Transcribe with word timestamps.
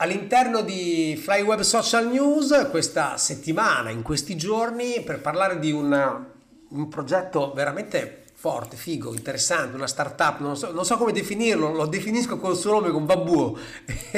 all'interno 0.00 0.62
di 0.62 1.18
Flyweb 1.22 1.60
Social 1.60 2.08
News 2.08 2.68
questa 2.70 3.16
settimana, 3.16 3.90
in 3.90 4.02
questi 4.02 4.36
giorni, 4.36 5.02
per 5.02 5.20
parlare 5.20 5.58
di 5.58 5.70
una, 5.72 6.26
un 6.68 6.88
progetto 6.88 7.52
veramente 7.54 8.24
forte, 8.34 8.76
figo, 8.76 9.12
interessante, 9.12 9.76
una 9.76 9.86
startup, 9.86 10.38
non 10.40 10.56
so, 10.56 10.72
non 10.72 10.86
so 10.86 10.96
come 10.96 11.12
definirlo, 11.12 11.72
lo 11.72 11.86
definisco 11.86 12.38
col 12.38 12.56
suo 12.56 12.72
nome, 12.72 12.90
con 12.90 13.04
Babbuo. 13.04 13.58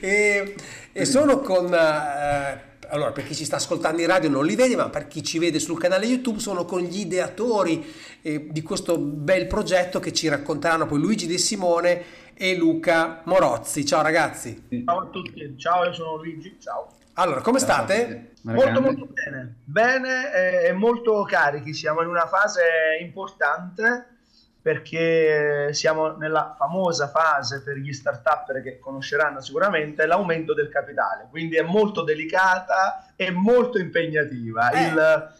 e, 0.00 0.54
e, 0.92 1.04
sono 1.04 1.38
con... 1.38 1.72
Eh, 1.72 2.66
allora, 2.88 3.12
per 3.12 3.24
chi 3.24 3.34
ci 3.34 3.44
sta 3.44 3.56
ascoltando 3.56 4.00
in 4.00 4.06
radio 4.06 4.28
non 4.28 4.44
li 4.44 4.56
vede, 4.56 4.76
ma 4.76 4.88
per 4.88 5.06
chi 5.08 5.22
ci 5.22 5.38
vede 5.38 5.58
sul 5.58 5.78
canale 5.78 6.06
YouTube 6.06 6.38
sono 6.38 6.64
con 6.64 6.80
gli 6.80 7.00
ideatori 7.00 7.84
eh, 8.22 8.48
di 8.50 8.62
questo 8.62 8.98
bel 8.98 9.46
progetto 9.46 10.00
che 10.00 10.12
ci 10.12 10.28
racconteranno 10.28 10.86
poi 10.86 10.98
Luigi 10.98 11.26
De 11.26 11.38
Simone 11.38 12.04
e 12.34 12.56
Luca 12.56 13.22
Morozzi. 13.24 13.84
Ciao 13.84 14.02
ragazzi. 14.02 14.68
Ciao 14.84 15.00
a 15.00 15.06
tutti, 15.06 15.54
ciao, 15.58 15.84
io 15.84 15.92
sono 15.92 16.16
Luigi, 16.16 16.56
ciao. 16.60 16.94
Allora, 17.14 17.40
come 17.40 17.58
state? 17.58 18.32
Molto 18.42 18.80
molto 18.80 19.08
bene, 19.12 19.56
bene 19.64 20.66
e 20.66 20.72
molto 20.72 21.22
carichi, 21.24 21.74
siamo 21.74 22.00
in 22.02 22.08
una 22.08 22.26
fase 22.26 22.62
importante 23.00 24.17
perché 24.68 25.72
siamo 25.72 26.16
nella 26.16 26.54
famosa 26.54 27.08
fase 27.08 27.62
per 27.62 27.76
gli 27.76 27.90
start-up 27.90 28.60
che 28.60 28.78
conosceranno 28.78 29.40
sicuramente 29.40 30.04
l'aumento 30.04 30.52
del 30.52 30.68
capitale, 30.68 31.26
quindi 31.30 31.56
è 31.56 31.62
molto 31.62 32.02
delicata 32.02 33.14
e 33.16 33.30
molto 33.30 33.78
impegnativa. 33.78 34.68
Eh. 34.68 34.88
Il, 34.88 35.32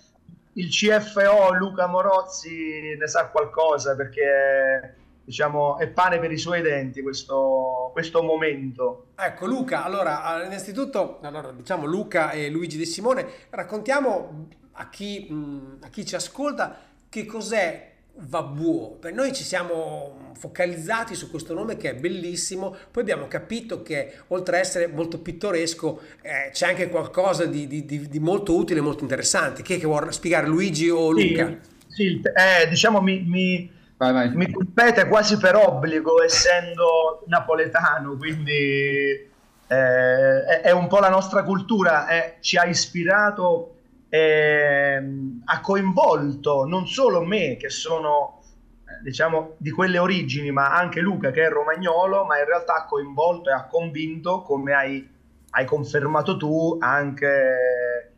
il 0.54 0.70
CFO 0.70 1.52
Luca 1.52 1.86
Morozzi 1.86 2.96
ne 2.98 3.06
sa 3.06 3.26
qualcosa 3.26 3.94
perché 3.96 4.94
diciamo, 5.22 5.76
è 5.76 5.88
pane 5.88 6.18
per 6.18 6.32
i 6.32 6.38
suoi 6.38 6.62
denti 6.62 7.02
questo, 7.02 7.90
questo 7.92 8.22
momento. 8.22 9.08
Ecco 9.14 9.44
Luca, 9.44 9.84
allora 9.84 10.42
innanzitutto 10.42 11.18
allora, 11.20 11.52
diciamo 11.52 11.84
Luca 11.84 12.30
e 12.30 12.48
Luigi 12.48 12.78
De 12.78 12.86
Simone, 12.86 13.26
raccontiamo 13.50 14.46
a 14.72 14.88
chi, 14.88 15.30
mh, 15.30 15.80
a 15.82 15.88
chi 15.88 16.06
ci 16.06 16.14
ascolta 16.14 16.78
che 17.10 17.26
cos'è 17.26 17.96
Vabuo. 18.20 18.96
Per 19.00 19.12
noi 19.12 19.32
ci 19.32 19.44
siamo 19.44 20.32
focalizzati 20.36 21.14
su 21.14 21.30
questo 21.30 21.54
nome 21.54 21.76
che 21.76 21.90
è 21.90 21.94
bellissimo, 21.94 22.74
poi 22.90 23.02
abbiamo 23.02 23.26
capito 23.28 23.82
che 23.82 24.12
oltre 24.28 24.56
ad 24.56 24.62
essere 24.62 24.86
molto 24.86 25.20
pittoresco 25.20 26.00
eh, 26.22 26.50
c'è 26.52 26.68
anche 26.68 26.88
qualcosa 26.88 27.44
di, 27.44 27.66
di, 27.66 27.84
di, 27.84 28.08
di, 28.08 28.18
molto 28.18 28.56
utile 28.56 28.80
e 28.80 28.82
molto 28.82 29.02
interessante. 29.02 29.62
Chi 29.62 29.74
è 29.74 29.78
che 29.78 29.86
vuole 29.86 30.12
spiegare 30.12 30.46
Luigi 30.46 30.88
o 30.88 31.10
Luca? 31.10 31.58
Sì, 31.86 31.94
sì 31.94 32.22
eh, 32.22 32.68
diciamo 32.68 33.00
mi, 33.00 33.22
mi 33.26 33.76
Vai, 33.98 34.12
vai. 34.12 34.30
Mi 34.32 34.48
compete 34.52 35.08
quasi 35.08 35.38
per 35.38 35.56
obbligo, 35.56 36.22
essendo 36.22 37.24
napoletano, 37.26 38.16
quindi 38.16 38.52
eh, 38.52 39.28
è, 39.66 40.60
è, 40.62 40.70
un 40.70 40.86
po' 40.86 41.00
la 41.00 41.08
nostra 41.08 41.42
cultura, 41.42 42.06
eh, 42.06 42.36
ci 42.38 42.56
ha 42.56 42.64
ispirato, 42.64 43.77
eh, 44.08 45.02
ha 45.44 45.60
coinvolto 45.60 46.64
non 46.64 46.86
solo 46.86 47.24
me, 47.24 47.56
che 47.56 47.68
sono 47.68 48.42
eh, 48.84 49.02
diciamo 49.02 49.54
di 49.58 49.70
quelle 49.70 49.98
origini, 49.98 50.50
ma 50.50 50.74
anche 50.74 51.00
Luca, 51.00 51.30
che 51.30 51.44
è 51.44 51.48
romagnolo, 51.48 52.24
ma 52.24 52.38
in 52.38 52.46
realtà 52.46 52.74
ha 52.74 52.86
coinvolto 52.86 53.50
e 53.50 53.52
ha 53.52 53.66
convinto, 53.66 54.42
come 54.42 54.72
hai, 54.72 55.08
hai 55.50 55.64
confermato 55.64 56.36
tu, 56.36 56.76
anche 56.80 58.14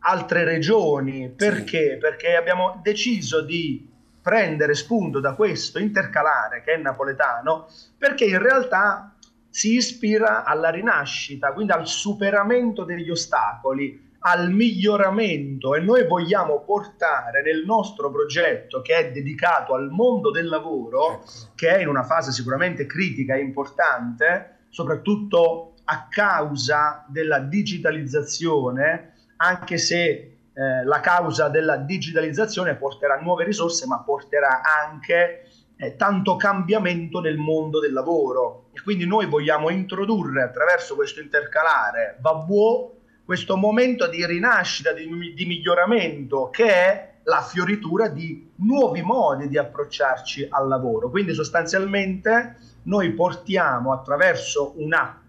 altre 0.00 0.44
regioni. 0.44 1.30
Perché? 1.30 1.94
Sì. 1.94 1.98
Perché 1.98 2.36
abbiamo 2.36 2.80
deciso 2.82 3.42
di 3.42 3.92
prendere 4.22 4.74
spunto 4.74 5.20
da 5.20 5.34
questo 5.34 5.78
intercalare 5.78 6.62
che 6.62 6.72
è 6.72 6.76
napoletano, 6.76 7.68
perché 7.96 8.24
in 8.24 8.40
realtà 8.40 9.14
si 9.48 9.74
ispira 9.74 10.44
alla 10.44 10.70
rinascita, 10.70 11.52
quindi 11.52 11.72
al 11.72 11.86
superamento 11.86 12.84
degli 12.84 13.08
ostacoli, 13.08 14.05
al 14.28 14.50
miglioramento 14.50 15.76
e 15.76 15.80
noi 15.80 16.04
vogliamo 16.04 16.60
portare 16.62 17.42
nel 17.42 17.64
nostro 17.64 18.10
progetto 18.10 18.82
che 18.82 18.96
è 18.96 19.12
dedicato 19.12 19.72
al 19.74 19.88
mondo 19.90 20.32
del 20.32 20.48
lavoro, 20.48 21.22
che 21.54 21.76
è 21.76 21.80
in 21.80 21.86
una 21.86 22.02
fase 22.02 22.32
sicuramente 22.32 22.86
critica 22.86 23.36
e 23.36 23.40
importante, 23.40 24.64
soprattutto 24.68 25.74
a 25.84 26.08
causa 26.10 27.04
della 27.08 27.38
digitalizzazione, 27.38 29.12
anche 29.36 29.78
se 29.78 30.38
eh, 30.52 30.84
la 30.84 30.98
causa 30.98 31.48
della 31.48 31.76
digitalizzazione 31.76 32.74
porterà 32.74 33.20
nuove 33.20 33.44
risorse, 33.44 33.86
ma 33.86 34.00
porterà 34.00 34.60
anche 34.62 35.46
eh, 35.76 35.94
tanto 35.94 36.34
cambiamento 36.34 37.20
nel 37.20 37.36
mondo 37.36 37.78
del 37.78 37.92
lavoro. 37.92 38.70
E 38.72 38.82
quindi 38.82 39.06
noi 39.06 39.26
vogliamo 39.26 39.70
introdurre 39.70 40.42
attraverso 40.42 40.96
questo 40.96 41.20
intercalare 41.20 42.16
Vabuo 42.20 42.95
questo 43.26 43.56
momento 43.56 44.06
di 44.06 44.24
rinascita, 44.24 44.92
di, 44.92 45.34
di 45.34 45.46
miglioramento 45.46 46.48
che 46.48 46.64
è 46.64 47.14
la 47.24 47.42
fioritura 47.42 48.06
di 48.06 48.52
nuovi 48.58 49.02
modi 49.02 49.48
di 49.48 49.58
approcciarci 49.58 50.46
al 50.48 50.68
lavoro. 50.68 51.10
Quindi 51.10 51.34
sostanzialmente 51.34 52.56
noi 52.84 53.10
portiamo 53.14 53.92
attraverso 53.92 54.74
un'app, 54.76 55.28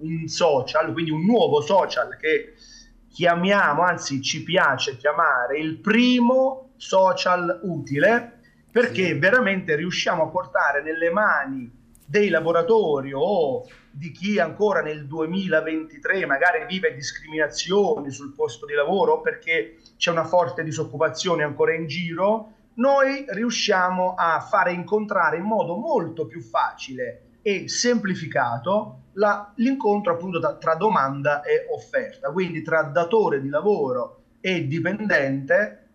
un 0.00 0.28
social, 0.28 0.92
quindi 0.92 1.10
un 1.10 1.24
nuovo 1.24 1.62
social 1.62 2.18
che 2.20 2.52
chiamiamo, 3.08 3.80
anzi 3.80 4.20
ci 4.20 4.42
piace 4.42 4.98
chiamare 4.98 5.58
il 5.58 5.78
primo 5.78 6.72
social 6.76 7.60
utile 7.62 8.40
perché 8.70 9.06
sì. 9.06 9.14
veramente 9.14 9.74
riusciamo 9.74 10.24
a 10.24 10.28
portare 10.28 10.82
nelle 10.82 11.10
mani 11.10 11.72
dei 12.04 12.28
lavoratori 12.28 13.12
o 13.14 13.66
di 13.98 14.12
chi 14.12 14.38
ancora 14.38 14.80
nel 14.80 15.06
2023 15.06 16.24
magari 16.24 16.64
vive 16.66 16.94
discriminazioni 16.94 18.12
sul 18.12 18.32
posto 18.32 18.64
di 18.64 18.72
lavoro 18.72 19.20
perché 19.20 19.78
c'è 19.96 20.12
una 20.12 20.24
forte 20.24 20.62
disoccupazione 20.62 21.42
ancora 21.42 21.74
in 21.74 21.88
giro, 21.88 22.52
noi 22.74 23.24
riusciamo 23.26 24.14
a 24.16 24.38
fare 24.38 24.70
incontrare 24.70 25.38
in 25.38 25.42
modo 25.42 25.74
molto 25.74 26.26
più 26.26 26.40
facile 26.40 27.22
e 27.42 27.68
semplificato 27.68 29.06
la, 29.14 29.52
l'incontro 29.56 30.12
appunto 30.12 30.38
tra, 30.38 30.54
tra 30.54 30.74
domanda 30.76 31.42
e 31.42 31.66
offerta, 31.68 32.30
quindi 32.30 32.62
tra 32.62 32.82
datore 32.82 33.40
di 33.40 33.48
lavoro 33.48 34.22
e 34.40 34.68
dipendente, 34.68 35.86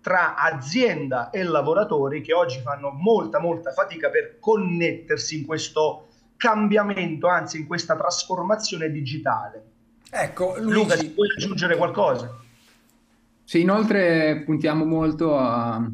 tra 0.00 0.34
azienda 0.34 1.30
e 1.30 1.44
lavoratori 1.44 2.22
che 2.22 2.34
oggi 2.34 2.58
fanno 2.58 2.90
molta 2.90 3.38
molta 3.38 3.70
fatica 3.70 4.10
per 4.10 4.40
connettersi 4.40 5.38
in 5.38 5.46
questo 5.46 6.08
cambiamento, 6.42 7.28
anzi 7.28 7.60
in 7.60 7.68
questa 7.68 7.94
trasformazione 7.94 8.90
digitale. 8.90 9.62
Ecco, 10.10 10.56
Luigi... 10.58 10.74
Luca, 10.74 10.96
vuoi 11.14 11.28
aggiungere 11.36 11.76
qualcosa? 11.76 12.36
Sì, 13.44 13.60
inoltre 13.60 14.42
puntiamo 14.44 14.84
molto 14.84 15.38
a, 15.38 15.88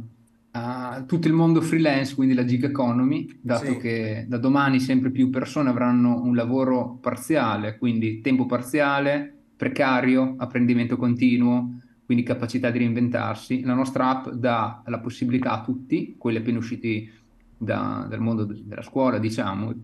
a 0.53 1.05
tutto 1.07 1.29
il 1.29 1.35
mondo 1.35 1.61
freelance, 1.61 2.15
quindi 2.15 2.33
la 2.33 2.47
gig 2.47 2.65
economy, 2.65 3.41
dato 3.43 3.73
sì. 3.73 3.77
che 3.77 4.25
da 4.27 4.39
domani 4.39 4.81
sempre 4.81 5.11
più 5.11 5.29
persone 5.29 5.69
avranno 5.69 6.23
un 6.23 6.35
lavoro 6.35 6.97
parziale, 6.99 7.77
quindi 7.77 8.23
tempo 8.23 8.47
parziale, 8.47 9.31
precario, 9.55 10.35
apprendimento 10.39 10.97
continuo, 10.97 11.79
quindi 12.07 12.25
capacità 12.25 12.71
di 12.71 12.79
reinventarsi. 12.79 13.61
La 13.65 13.75
nostra 13.75 14.09
app 14.09 14.29
dà 14.29 14.83
la 14.87 14.99
possibilità 14.99 15.51
a 15.51 15.63
tutti, 15.63 16.15
quelli 16.17 16.39
appena 16.39 16.57
usciti 16.57 17.13
da, 17.55 18.07
dal 18.09 18.21
mondo 18.21 18.45
della 18.45 18.81
scuola, 18.81 19.19
diciamo, 19.19 19.75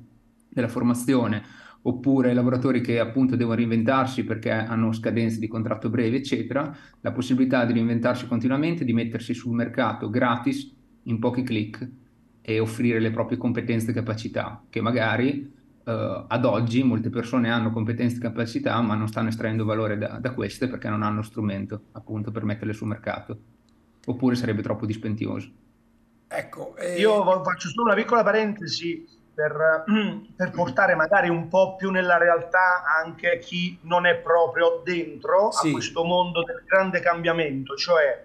della 0.54 0.68
formazione, 0.68 1.42
oppure 1.82 2.32
lavoratori 2.32 2.80
che 2.80 2.98
appunto 2.98 3.36
devono 3.36 3.56
reinventarsi 3.56 4.24
perché 4.24 4.50
hanno 4.50 4.92
scadenze 4.92 5.38
di 5.38 5.48
contratto 5.48 5.90
breve, 5.90 6.16
eccetera, 6.16 6.74
la 7.00 7.12
possibilità 7.12 7.64
di 7.64 7.74
reinventarsi 7.74 8.26
continuamente, 8.26 8.84
di 8.84 8.94
mettersi 8.94 9.34
sul 9.34 9.54
mercato 9.54 10.08
gratis 10.08 10.72
in 11.02 11.18
pochi 11.18 11.42
clic 11.42 11.86
e 12.40 12.58
offrire 12.58 13.00
le 13.00 13.10
proprie 13.10 13.36
competenze 13.36 13.90
e 13.90 13.94
capacità, 13.94 14.62
che 14.70 14.80
magari 14.80 15.52
eh, 15.84 16.24
ad 16.26 16.44
oggi 16.44 16.82
molte 16.82 17.10
persone 17.10 17.50
hanno 17.50 17.70
competenze 17.70 18.16
e 18.16 18.20
capacità, 18.20 18.80
ma 18.80 18.94
non 18.94 19.08
stanno 19.08 19.28
estraendo 19.28 19.64
valore 19.64 19.98
da, 19.98 20.18
da 20.18 20.32
queste 20.32 20.68
perché 20.68 20.88
non 20.88 21.02
hanno 21.02 21.22
strumento 21.22 21.84
appunto 21.92 22.30
per 22.30 22.44
metterle 22.44 22.72
sul 22.72 22.88
mercato, 22.88 23.38
oppure 24.06 24.36
sarebbe 24.36 24.62
troppo 24.62 24.86
dispendioso. 24.86 25.50
Ecco, 26.26 26.76
eh... 26.76 26.98
io 26.98 27.42
faccio 27.42 27.68
solo 27.68 27.90
una 27.90 27.94
piccola 27.94 28.22
parentesi 28.22 29.06
per, 29.34 29.84
per, 30.36 30.50
portare 30.50 30.94
magari 30.94 31.28
un 31.28 31.48
po' 31.48 31.76
più 31.76 31.90
nella 31.90 32.16
realtà 32.16 32.84
anche 32.84 33.38
chi 33.38 33.78
non 33.82 34.06
è 34.06 34.16
proprio 34.16 34.80
dentro 34.84 35.50
sì. 35.50 35.68
a 35.68 35.72
questo 35.72 36.04
mondo 36.04 36.42
del 36.44 36.62
grande 36.66 37.00
cambiamento. 37.00 37.74
Cioè, 37.74 38.24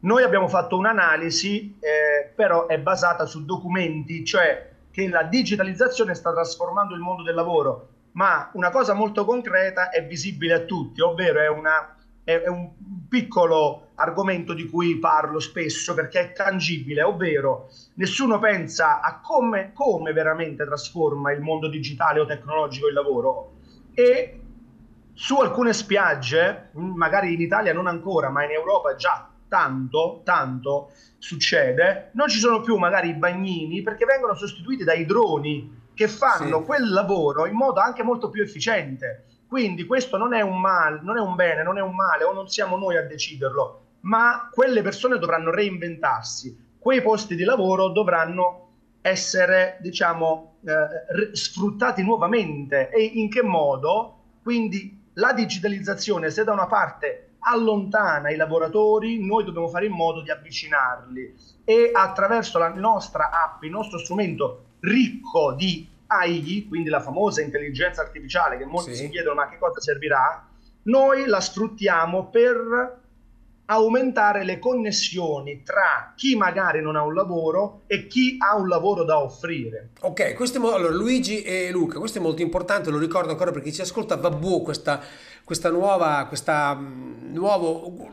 noi 0.00 0.22
abbiamo 0.22 0.48
fatto 0.48 0.76
un'analisi, 0.76 1.78
eh, 1.80 2.32
però 2.34 2.66
è 2.66 2.78
basata 2.78 3.26
su 3.26 3.44
documenti, 3.44 4.24
cioè 4.24 4.70
che 4.90 5.08
la 5.08 5.24
digitalizzazione 5.24 6.14
sta 6.14 6.32
trasformando 6.32 6.94
il 6.94 7.00
mondo 7.00 7.22
del 7.22 7.34
lavoro, 7.34 7.88
ma 8.12 8.50
una 8.54 8.70
cosa 8.70 8.94
molto 8.94 9.26
concreta 9.26 9.90
è 9.90 10.06
visibile 10.06 10.54
a 10.54 10.60
tutti, 10.60 11.02
ovvero 11.02 11.40
è, 11.40 11.48
una, 11.48 11.94
è, 12.24 12.32
è 12.32 12.48
un 12.48 12.70
piccolo 13.08 13.88
argomento 13.96 14.52
di 14.52 14.68
cui 14.68 14.98
parlo 14.98 15.40
spesso 15.40 15.94
perché 15.94 16.20
è 16.20 16.32
tangibile, 16.32 17.02
ovvero 17.02 17.68
nessuno 17.94 18.38
pensa 18.38 19.00
a 19.00 19.20
come, 19.20 19.72
come 19.72 20.12
veramente 20.12 20.64
trasforma 20.64 21.32
il 21.32 21.40
mondo 21.40 21.68
digitale 21.68 22.20
o 22.20 22.26
tecnologico 22.26 22.88
il 22.88 22.94
lavoro 22.94 23.52
e 23.94 24.40
su 25.14 25.38
alcune 25.38 25.72
spiagge, 25.72 26.68
magari 26.72 27.32
in 27.32 27.40
Italia 27.40 27.72
non 27.72 27.86
ancora, 27.86 28.28
ma 28.28 28.44
in 28.44 28.50
Europa 28.50 28.94
già 28.96 29.30
tanto, 29.48 30.20
tanto 30.24 30.90
succede, 31.16 32.10
non 32.12 32.28
ci 32.28 32.38
sono 32.38 32.60
più 32.60 32.76
magari 32.76 33.08
i 33.08 33.14
bagnini 33.14 33.80
perché 33.82 34.04
vengono 34.04 34.34
sostituiti 34.34 34.84
dai 34.84 35.06
droni 35.06 35.84
che 35.94 36.08
fanno 36.08 36.58
sì. 36.58 36.64
quel 36.64 36.90
lavoro 36.90 37.46
in 37.46 37.54
modo 37.54 37.80
anche 37.80 38.02
molto 38.02 38.28
più 38.28 38.42
efficiente. 38.42 39.24
Quindi 39.48 39.84
questo 39.84 40.16
non 40.16 40.34
è 40.34 40.40
un 40.40 40.60
male, 40.60 41.00
non 41.02 41.16
è 41.16 41.20
un 41.20 41.34
bene, 41.34 41.62
non 41.62 41.78
è 41.78 41.82
un 41.82 41.94
male 41.94 42.24
o 42.24 42.32
non 42.32 42.48
siamo 42.48 42.76
noi 42.76 42.96
a 42.96 43.06
deciderlo, 43.06 43.82
ma 44.00 44.48
quelle 44.52 44.82
persone 44.82 45.18
dovranno 45.18 45.50
reinventarsi, 45.50 46.74
quei 46.78 47.00
posti 47.02 47.36
di 47.36 47.44
lavoro 47.44 47.88
dovranno 47.88 48.66
essere, 49.00 49.78
diciamo, 49.80 50.56
eh, 50.64 51.34
sfruttati 51.34 52.02
nuovamente. 52.02 52.90
E 52.90 53.02
in 53.04 53.30
che 53.30 53.42
modo? 53.42 54.18
Quindi 54.42 55.10
la 55.14 55.32
digitalizzazione, 55.32 56.30
se 56.30 56.44
da 56.44 56.52
una 56.52 56.66
parte 56.66 57.34
allontana 57.40 58.30
i 58.30 58.36
lavoratori, 58.36 59.24
noi 59.24 59.44
dobbiamo 59.44 59.68
fare 59.68 59.86
in 59.86 59.92
modo 59.92 60.22
di 60.22 60.30
avvicinarli. 60.30 61.34
E 61.64 61.90
attraverso 61.92 62.58
la 62.58 62.68
nostra 62.68 63.30
app, 63.30 63.62
il 63.62 63.70
nostro 63.70 63.98
strumento 63.98 64.64
ricco 64.80 65.52
di 65.52 65.88
AI, 66.06 66.66
quindi 66.68 66.88
la 66.88 67.00
famosa 67.00 67.42
intelligenza 67.42 68.02
artificiale 68.02 68.56
che 68.58 68.64
molti 68.64 68.94
sì. 68.94 69.04
si 69.04 69.08
chiedono 69.10 69.36
ma 69.36 69.48
che 69.48 69.58
cosa 69.58 69.80
servirà, 69.80 70.46
noi 70.82 71.26
la 71.26 71.40
sfruttiamo 71.40 72.28
per 72.28 73.04
aumentare 73.66 74.44
le 74.44 74.58
connessioni 74.58 75.62
tra 75.64 76.12
chi 76.14 76.36
magari 76.36 76.80
non 76.80 76.94
ha 76.94 77.02
un 77.02 77.14
lavoro 77.14 77.82
e 77.86 78.06
chi 78.06 78.36
ha 78.38 78.56
un 78.56 78.68
lavoro 78.68 79.02
da 79.04 79.20
offrire. 79.20 79.90
Ok, 80.02 80.34
questo 80.34 80.58
è 80.58 80.60
mo- 80.60 80.72
allora 80.72 80.94
Luigi 80.94 81.42
e 81.42 81.70
Luca, 81.72 81.98
questo 81.98 82.18
è 82.18 82.20
molto 82.22 82.42
importante, 82.42 82.90
lo 82.90 82.98
ricordo 82.98 83.30
ancora 83.30 83.50
perché 83.50 83.70
chi 83.70 83.74
ci 83.74 83.80
ascolta, 83.80 84.16
Vabbù, 84.16 84.62
questa, 84.62 85.00
questa 85.42 85.70
nuova, 85.70 86.26
questa 86.28 86.74
mm, 86.74 87.32
nuovo, 87.34 88.10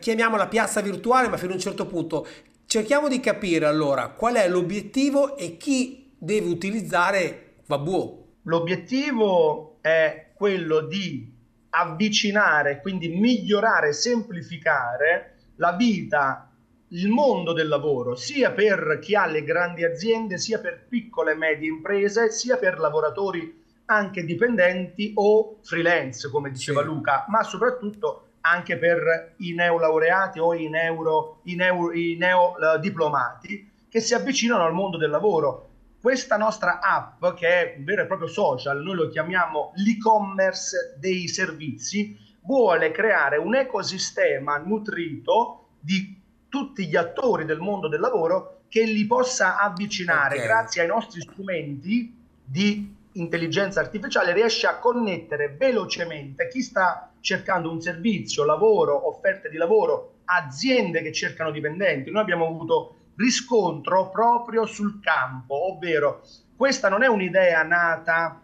chiamiamola 0.00 0.48
piazza 0.48 0.80
virtuale, 0.80 1.28
ma 1.28 1.36
fino 1.36 1.52
a 1.52 1.54
un 1.54 1.60
certo 1.60 1.86
punto 1.86 2.26
cerchiamo 2.66 3.06
di 3.06 3.20
capire 3.20 3.66
allora 3.66 4.08
qual 4.08 4.36
è 4.36 4.48
l'obiettivo 4.48 5.36
e 5.36 5.58
chi 5.58 6.01
deve 6.22 6.48
utilizzare 6.48 7.54
Vabbù. 7.66 8.20
L'obiettivo 8.42 9.78
è 9.80 10.28
quello 10.34 10.82
di 10.82 11.28
avvicinare, 11.70 12.80
quindi 12.80 13.08
migliorare, 13.08 13.92
semplificare 13.92 15.34
la 15.56 15.72
vita, 15.72 16.48
il 16.88 17.08
mondo 17.08 17.52
del 17.52 17.66
lavoro, 17.66 18.14
sia 18.14 18.52
per 18.52 18.98
chi 19.00 19.16
ha 19.16 19.26
le 19.26 19.42
grandi 19.42 19.84
aziende, 19.84 20.38
sia 20.38 20.60
per 20.60 20.86
piccole 20.88 21.32
e 21.32 21.36
medie 21.36 21.68
imprese, 21.68 22.30
sia 22.30 22.56
per 22.56 22.78
lavoratori 22.78 23.60
anche 23.86 24.24
dipendenti 24.24 25.12
o 25.16 25.56
freelance, 25.62 26.30
come 26.30 26.50
diceva 26.50 26.82
sì. 26.82 26.86
Luca, 26.86 27.24
ma 27.28 27.42
soprattutto 27.42 28.28
anche 28.42 28.76
per 28.76 29.34
i 29.38 29.54
neolaureati 29.54 30.38
o 30.38 30.54
i, 30.54 30.68
neuro, 30.68 31.40
i, 31.44 31.56
neo, 31.56 31.92
i 31.92 32.16
neodiplomati 32.16 33.70
che 33.88 34.00
si 34.00 34.14
avvicinano 34.14 34.64
al 34.64 34.72
mondo 34.72 34.96
del 34.98 35.10
lavoro 35.10 35.70
questa 36.02 36.36
nostra 36.36 36.80
app, 36.80 37.24
che 37.36 37.46
è 37.46 37.74
un 37.78 37.84
vero 37.84 38.02
e 38.02 38.06
proprio 38.06 38.26
social, 38.26 38.82
noi 38.82 38.96
lo 38.96 39.08
chiamiamo 39.08 39.70
l'e-commerce 39.76 40.96
dei 40.98 41.28
servizi, 41.28 42.18
vuole 42.40 42.90
creare 42.90 43.36
un 43.36 43.54
ecosistema 43.54 44.58
nutrito 44.58 45.68
di 45.78 46.20
tutti 46.48 46.88
gli 46.88 46.96
attori 46.96 47.44
del 47.44 47.60
mondo 47.60 47.86
del 47.86 48.00
lavoro 48.00 48.62
che 48.68 48.82
li 48.82 49.06
possa 49.06 49.60
avvicinare 49.60 50.34
okay. 50.34 50.46
grazie 50.46 50.82
ai 50.82 50.88
nostri 50.88 51.20
strumenti 51.20 52.12
di 52.44 52.96
intelligenza 53.12 53.78
artificiale 53.78 54.32
riesce 54.32 54.66
a 54.66 54.78
connettere 54.78 55.54
velocemente 55.56 56.48
chi 56.48 56.62
sta 56.62 57.12
cercando 57.20 57.70
un 57.70 57.80
servizio, 57.80 58.44
lavoro, 58.44 59.06
offerte 59.06 59.48
di 59.48 59.56
lavoro, 59.56 60.14
aziende 60.24 61.00
che 61.00 61.12
cercano 61.12 61.52
dipendenti. 61.52 62.10
Noi 62.10 62.22
abbiamo 62.22 62.46
avuto 62.46 62.96
riscontro 63.22 64.10
proprio 64.10 64.66
sul 64.66 65.00
campo, 65.00 65.72
ovvero 65.72 66.22
questa 66.56 66.88
non 66.88 67.04
è 67.04 67.06
un'idea 67.06 67.62
nata 67.62 68.40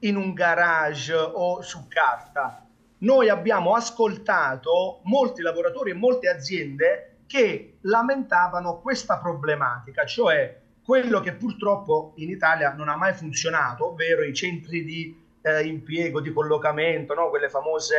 in 0.00 0.16
un 0.16 0.32
garage 0.32 1.14
o 1.14 1.62
su 1.62 1.86
carta. 1.86 2.66
Noi 2.98 3.28
abbiamo 3.28 3.74
ascoltato 3.74 5.00
molti 5.04 5.42
lavoratori 5.42 5.90
e 5.90 5.94
molte 5.94 6.28
aziende 6.28 7.18
che 7.26 7.78
lamentavano 7.82 8.80
questa 8.80 9.18
problematica, 9.18 10.04
cioè 10.04 10.60
quello 10.84 11.20
che 11.20 11.32
purtroppo 11.32 12.12
in 12.16 12.30
Italia 12.30 12.74
non 12.74 12.88
ha 12.88 12.96
mai 12.96 13.14
funzionato, 13.14 13.90
ovvero 13.90 14.22
i 14.24 14.34
centri 14.34 14.84
di 14.84 15.16
eh, 15.40 15.64
impiego, 15.64 16.20
di 16.20 16.32
collocamento, 16.32 17.14
no? 17.14 17.28
quelle 17.30 17.48
famose 17.48 17.96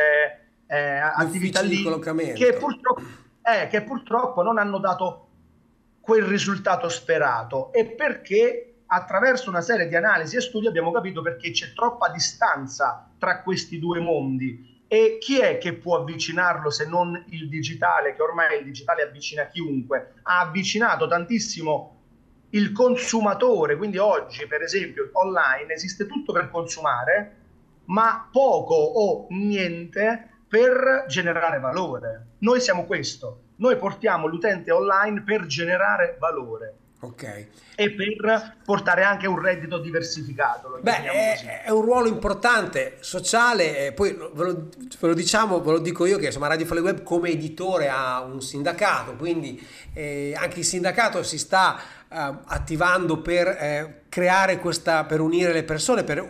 eh, 0.66 0.98
attività 0.98 1.60
lì, 1.60 1.82
che 2.34 2.56
purtroppo, 2.58 3.02
eh, 3.42 3.66
che 3.68 3.82
purtroppo 3.82 4.42
non 4.42 4.58
hanno 4.58 4.78
dato 4.78 5.23
quel 6.04 6.24
risultato 6.24 6.90
sperato 6.90 7.72
e 7.72 7.86
perché 7.86 8.74
attraverso 8.86 9.48
una 9.48 9.62
serie 9.62 9.88
di 9.88 9.96
analisi 9.96 10.36
e 10.36 10.42
studi 10.42 10.66
abbiamo 10.66 10.92
capito 10.92 11.22
perché 11.22 11.50
c'è 11.50 11.72
troppa 11.72 12.10
distanza 12.10 13.10
tra 13.18 13.40
questi 13.40 13.78
due 13.78 14.00
mondi. 14.00 14.82
E 14.86 15.16
chi 15.18 15.40
è 15.40 15.56
che 15.56 15.72
può 15.72 15.96
avvicinarlo 15.96 16.68
se 16.70 16.86
non 16.86 17.24
il 17.30 17.48
digitale, 17.48 18.14
che 18.14 18.22
ormai 18.22 18.58
il 18.58 18.64
digitale 18.64 19.02
avvicina 19.02 19.46
chiunque, 19.46 20.16
ha 20.24 20.40
avvicinato 20.40 21.08
tantissimo 21.08 22.02
il 22.50 22.70
consumatore, 22.72 23.76
quindi 23.76 23.96
oggi 23.96 24.46
per 24.46 24.60
esempio 24.60 25.08
online 25.14 25.72
esiste 25.72 26.06
tutto 26.06 26.32
per 26.32 26.50
consumare, 26.50 27.36
ma 27.86 28.28
poco 28.30 28.74
o 28.74 29.26
niente 29.30 30.33
per 30.48 31.06
generare 31.08 31.58
valore. 31.58 32.26
Noi 32.38 32.60
siamo 32.60 32.84
questo, 32.84 33.40
noi 33.56 33.76
portiamo 33.76 34.26
l'utente 34.26 34.70
online 34.70 35.22
per 35.22 35.46
generare 35.46 36.16
valore. 36.18 36.76
Ok. 37.04 37.46
E 37.76 37.90
per 37.90 38.56
portare 38.64 39.02
anche 39.02 39.26
un 39.26 39.38
reddito 39.38 39.78
diversificato. 39.78 40.78
Beh, 40.80 41.02
è, 41.02 41.64
è, 41.64 41.70
un 41.70 41.82
ruolo 41.82 42.08
importante, 42.08 42.96
sociale, 43.00 43.92
poi 43.92 44.12
ve 44.12 44.44
lo, 44.44 44.68
ve 44.98 45.06
lo, 45.08 45.14
diciamo, 45.14 45.60
ve 45.60 45.72
lo 45.72 45.78
dico 45.80 46.06
io 46.06 46.16
che 46.16 46.26
insomma 46.26 46.46
Radio 46.46 46.66
Fale 46.66 46.80
Web 46.80 47.02
come 47.02 47.30
editore 47.30 47.88
ha 47.88 48.22
un 48.22 48.40
sindacato, 48.40 49.16
quindi 49.16 49.62
eh, 49.92 50.34
anche 50.36 50.60
il 50.60 50.64
sindacato 50.64 51.22
si 51.22 51.36
sta 51.36 51.78
eh, 52.08 52.32
attivando 52.46 53.20
per 53.20 53.48
eh, 53.48 54.02
creare 54.08 54.58
questa, 54.58 55.04
per 55.04 55.20
unire 55.20 55.52
le 55.52 55.64
persone, 55.64 56.04
per 56.04 56.24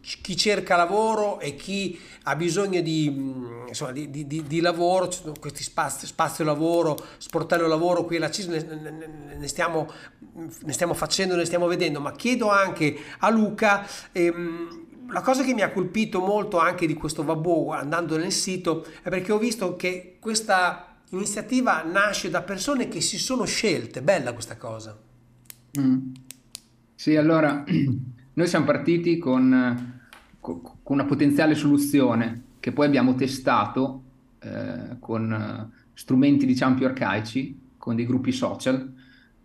chi 0.00 0.36
cerca 0.36 0.76
lavoro 0.76 1.38
e 1.38 1.54
chi 1.54 2.00
ha 2.30 2.36
bisogno 2.36 2.80
di, 2.80 3.10
mm, 3.10 3.66
insomma, 3.68 3.90
di, 3.90 4.08
di, 4.10 4.44
di 4.46 4.60
lavoro, 4.60 5.10
questi 5.40 5.64
spazi, 5.64 6.06
spazio 6.06 6.44
lavoro, 6.44 6.96
sportello 7.18 7.66
lavoro, 7.66 8.04
qui 8.04 8.16
alla 8.16 8.30
CIS 8.30 8.46
ne, 8.46 9.36
ne, 9.36 9.48
stiamo, 9.48 9.90
ne 10.34 10.72
stiamo 10.72 10.94
facendo, 10.94 11.34
ne 11.34 11.44
stiamo 11.44 11.66
vedendo, 11.66 12.00
ma 12.00 12.12
chiedo 12.12 12.50
anche 12.50 12.96
a 13.18 13.30
Luca... 13.30 13.86
Ehm, 14.12 14.88
la 15.12 15.22
cosa 15.22 15.42
che 15.42 15.54
mi 15.54 15.62
ha 15.62 15.72
colpito 15.72 16.20
molto 16.20 16.58
anche 16.58 16.86
di 16.86 16.94
questo 16.94 17.24
Vabo 17.24 17.72
andando 17.72 18.16
nel 18.16 18.30
sito 18.30 18.86
è 19.02 19.08
perché 19.08 19.32
ho 19.32 19.38
visto 19.38 19.74
che 19.74 20.18
questa 20.20 20.98
iniziativa 21.10 21.82
nasce 21.82 22.30
da 22.30 22.42
persone 22.42 22.86
che 22.86 23.00
si 23.00 23.18
sono 23.18 23.44
scelte, 23.44 24.02
bella 24.02 24.32
questa 24.32 24.56
cosa. 24.56 24.96
Mm. 25.80 26.12
Sì, 26.94 27.16
allora 27.16 27.64
noi 28.34 28.46
siamo 28.46 28.66
partiti 28.66 29.18
con, 29.18 29.99
con, 30.40 30.60
una 30.84 31.04
potenziale 31.04 31.54
soluzione 31.54 32.42
che 32.60 32.72
poi 32.72 32.86
abbiamo 32.86 33.14
testato 33.14 34.02
eh, 34.40 34.96
con 34.98 35.32
eh, 35.32 35.78
strumenti 35.94 36.46
diciamo 36.46 36.74
più 36.74 36.86
arcaici, 36.86 37.68
con 37.76 37.94
dei 37.96 38.06
gruppi 38.06 38.32
social, 38.32 38.92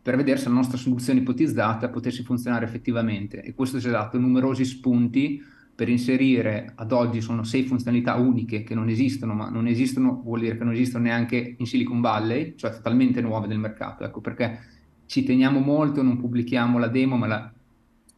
per 0.02 0.16
vedere 0.16 0.38
se 0.38 0.50
la 0.50 0.56
nostra 0.56 0.78
soluzione 0.78 1.20
ipotizzata 1.20 1.90
potesse 1.90 2.24
funzionare 2.24 2.66
effettivamente. 2.66 3.42
E 3.42 3.54
questo 3.54 3.80
ci 3.80 3.88
ha 3.88 3.92
dato 3.92 4.20
numerosi 4.20 4.64
spunti 4.64 5.42
per 5.75 5.90
inserire, 5.90 6.72
ad 6.75 6.92
oggi 6.94 7.20
sono 7.20 7.44
sei 7.44 7.64
funzionalità 7.64 8.16
uniche 8.16 8.64
che 8.64 8.75
non 8.75 8.88
esistono, 8.88 9.34
ma 9.34 9.50
non 9.50 9.68
esistono 9.68 10.22
vuol 10.24 10.40
dire 10.40 10.58
che 10.58 10.64
non 10.64 10.74
esistono 10.74 11.04
neanche 11.04 11.56
in 11.58 11.66
Silicon 11.66 12.00
Valley, 12.00 12.54
cioè 12.56 12.72
totalmente 12.72 13.20
nuove 13.20 13.48
nel 13.48 13.60
mercato. 13.60 14.06
Ecco 14.06 14.22
perché 14.22 14.60
ci 15.06 15.24
teniamo 15.24 15.60
molto, 15.60 16.02
non 16.02 16.18
pubblichiamo 16.18 16.78
la 16.78 16.88
demo, 16.88 17.18
ma 17.18 17.28
la 17.28 17.54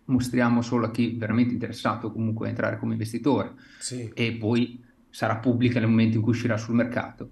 mostriamo 0.08 0.62
solo 0.62 0.88
a 0.88 0.92
chi 0.92 1.14
è 1.14 1.18
veramente 1.18 1.54
interessato 1.54 2.12
comunque 2.12 2.48
a 2.48 2.50
entrare 2.50 2.78
come 2.78 2.94
investitore 2.94 3.54
sì. 3.80 4.10
e 4.14 4.34
poi 4.34 4.84
sarà 5.10 5.38
pubblica 5.38 5.80
nel 5.80 5.90
momento 5.90 6.18
in 6.18 6.24
cui 6.24 6.34
uscirà 6.34 6.58
sul 6.58 6.76
mercato. 6.76 7.32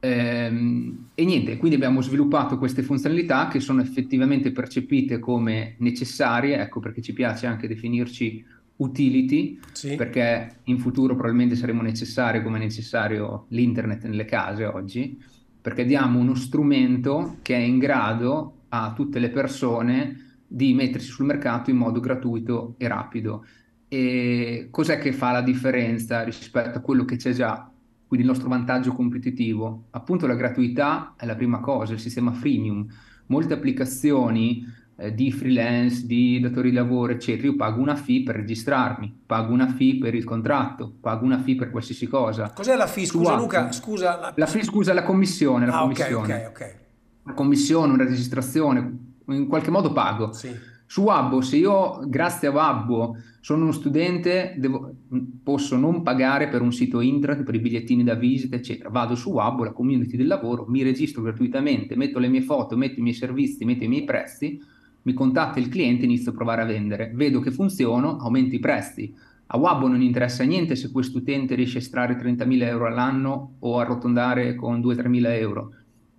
Ehm, 0.00 1.10
e 1.14 1.24
niente, 1.24 1.56
quindi 1.56 1.76
abbiamo 1.76 2.00
sviluppato 2.00 2.58
queste 2.58 2.82
funzionalità 2.82 3.48
che 3.48 3.60
sono 3.60 3.80
effettivamente 3.80 4.50
percepite 4.50 5.18
come 5.18 5.76
necessarie, 5.78 6.60
ecco 6.60 6.80
perché 6.80 7.00
ci 7.00 7.12
piace 7.12 7.46
anche 7.46 7.68
definirci 7.68 8.44
utility, 8.76 9.60
sì. 9.72 9.94
perché 9.94 10.56
in 10.64 10.78
futuro 10.78 11.14
probabilmente 11.14 11.54
saremo 11.54 11.82
necessari 11.82 12.42
come 12.42 12.58
è 12.58 12.62
necessario 12.62 13.46
l'internet 13.48 14.04
nelle 14.04 14.24
case 14.24 14.64
oggi, 14.64 15.22
perché 15.60 15.84
diamo 15.84 16.18
uno 16.18 16.34
strumento 16.34 17.36
che 17.42 17.54
è 17.54 17.60
in 17.60 17.78
grado 17.78 18.62
a 18.70 18.92
tutte 18.94 19.20
le 19.20 19.30
persone 19.30 20.31
di 20.54 20.74
mettersi 20.74 21.08
sul 21.08 21.24
mercato 21.24 21.70
in 21.70 21.76
modo 21.76 21.98
gratuito 21.98 22.74
e 22.76 22.86
rapido. 22.86 23.46
E 23.88 24.68
cos'è 24.70 24.98
che 24.98 25.12
fa 25.12 25.32
la 25.32 25.40
differenza 25.40 26.22
rispetto 26.22 26.78
a 26.78 26.80
quello 26.82 27.06
che 27.06 27.16
c'è 27.16 27.32
già? 27.32 27.70
Quindi 28.06 28.26
il 28.26 28.32
nostro 28.32 28.50
vantaggio 28.50 28.92
competitivo. 28.92 29.84
Appunto 29.90 30.26
la 30.26 30.34
gratuità 30.34 31.14
è 31.16 31.24
la 31.24 31.36
prima 31.36 31.60
cosa, 31.60 31.94
il 31.94 32.00
sistema 32.00 32.32
freemium. 32.32 32.86
Molte 33.26 33.54
applicazioni 33.54 34.66
eh, 34.96 35.14
di 35.14 35.32
freelance, 35.32 36.04
di 36.06 36.38
datori 36.38 36.68
di 36.68 36.76
lavoro, 36.76 37.12
eccetera, 37.12 37.46
io 37.46 37.56
pago 37.56 37.80
una 37.80 37.96
fee 37.96 38.22
per 38.22 38.36
registrarmi, 38.36 39.22
pago 39.24 39.54
una 39.54 39.68
fee 39.68 39.96
per 39.96 40.14
il 40.14 40.24
contratto, 40.24 40.92
pago 41.00 41.24
una 41.24 41.38
fee 41.38 41.54
per 41.54 41.70
qualsiasi 41.70 42.06
cosa. 42.06 42.52
Cos'è 42.54 42.76
la 42.76 42.86
fee? 42.86 43.06
Scusa 43.06 43.36
Luca, 43.36 43.72
scusa. 43.72 44.18
La, 44.18 44.32
la 44.36 44.46
fee, 44.46 44.64
scusa, 44.64 44.92
la 44.92 45.02
commissione. 45.02 45.64
La 45.64 45.78
ah, 45.78 45.80
commissione. 45.80 46.34
ok, 46.34 46.50
ok, 46.50 46.60
ok. 46.60 46.76
Una 47.24 47.34
commissione, 47.34 47.92
una 47.92 48.04
registrazione, 48.04 49.11
in 49.28 49.46
qualche 49.46 49.70
modo 49.70 49.92
pago. 49.92 50.32
Sì. 50.32 50.50
Su 50.92 51.02
Wabbo, 51.04 51.40
se 51.40 51.56
io 51.56 52.00
grazie 52.06 52.48
a 52.48 52.50
Wabbo 52.50 53.16
sono 53.40 53.62
uno 53.62 53.72
studente, 53.72 54.54
devo, 54.58 54.94
posso 55.42 55.76
non 55.76 56.02
pagare 56.02 56.48
per 56.48 56.60
un 56.60 56.70
sito 56.70 57.00
internet, 57.00 57.44
per 57.44 57.54
i 57.54 57.60
bigliettini 57.60 58.04
da 58.04 58.14
visita, 58.14 58.56
eccetera. 58.56 58.90
Vado 58.90 59.14
su 59.14 59.30
Wabbo, 59.30 59.64
la 59.64 59.72
community 59.72 60.18
del 60.18 60.26
lavoro, 60.26 60.66
mi 60.68 60.82
registro 60.82 61.22
gratuitamente, 61.22 61.96
metto 61.96 62.18
le 62.18 62.28
mie 62.28 62.42
foto, 62.42 62.76
metto 62.76 63.00
i 63.00 63.02
miei 63.02 63.14
servizi, 63.14 63.64
metto 63.64 63.84
i 63.84 63.88
miei 63.88 64.04
prezzi, 64.04 64.60
mi 65.04 65.14
contatta 65.14 65.58
il 65.58 65.68
cliente, 65.68 66.04
inizio 66.04 66.30
a 66.30 66.34
provare 66.34 66.60
a 66.60 66.66
vendere. 66.66 67.10
Vedo 67.14 67.40
che 67.40 67.50
funziona, 67.50 68.18
aumento 68.18 68.54
i 68.54 68.60
prezzi. 68.60 69.14
A 69.46 69.56
Wabbo 69.56 69.88
non 69.88 70.02
interessa 70.02 70.44
niente 70.44 70.76
se 70.76 70.90
questo 70.90 71.18
utente 71.18 71.54
riesce 71.54 71.78
a 71.78 71.80
estrarre 71.80 72.16
30.000 72.16 72.62
euro 72.64 72.86
all'anno 72.86 73.56
o 73.60 73.78
arrotondare 73.78 74.54
con 74.54 74.80
2-3.000 74.80 75.26
euro. 75.38 75.72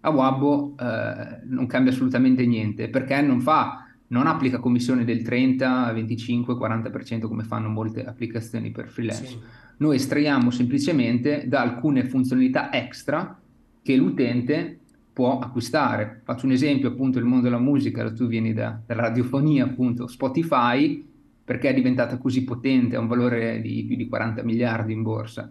A 0.05 0.09
Wabbo 0.09 0.75
eh, 0.77 1.39
non 1.45 1.65
cambia 1.65 1.91
assolutamente 1.91 2.45
niente 2.45 2.89
perché 2.89 3.21
non 3.21 3.39
fa 3.39 3.87
non 4.07 4.27
applica 4.27 4.59
commissioni 4.59 5.05
del 5.05 5.23
30, 5.23 5.91
25, 5.91 6.53
40% 6.53 7.21
come 7.21 7.43
fanno 7.43 7.69
molte 7.69 8.05
applicazioni 8.05 8.69
per 8.69 8.87
freelance. 8.87 9.25
Sì. 9.25 9.39
Noi 9.77 9.95
estraiamo 9.95 10.51
semplicemente 10.51 11.47
da 11.47 11.61
alcune 11.61 12.05
funzionalità 12.05 12.71
extra 12.71 13.39
che 13.81 13.95
l'utente 13.95 14.79
può 15.11 15.39
acquistare. 15.39 16.21
Faccio 16.23 16.45
un 16.45 16.51
esempio, 16.51 16.89
appunto, 16.89 17.17
il 17.17 17.25
mondo 17.25 17.43
della 17.43 17.59
musica, 17.59 18.11
tu 18.11 18.27
vieni 18.27 18.53
da, 18.53 18.79
dalla 18.85 19.03
radiofonia, 19.03 19.65
appunto, 19.65 20.07
Spotify, 20.07 21.03
perché 21.43 21.69
è 21.69 21.73
diventata 21.73 22.17
così 22.17 22.43
potente, 22.43 22.95
ha 22.95 22.99
un 22.99 23.07
valore 23.07 23.61
di 23.61 23.83
più 23.85 23.95
di 23.95 24.07
40 24.07 24.43
miliardi 24.43 24.93
in 24.93 25.01
borsa 25.01 25.49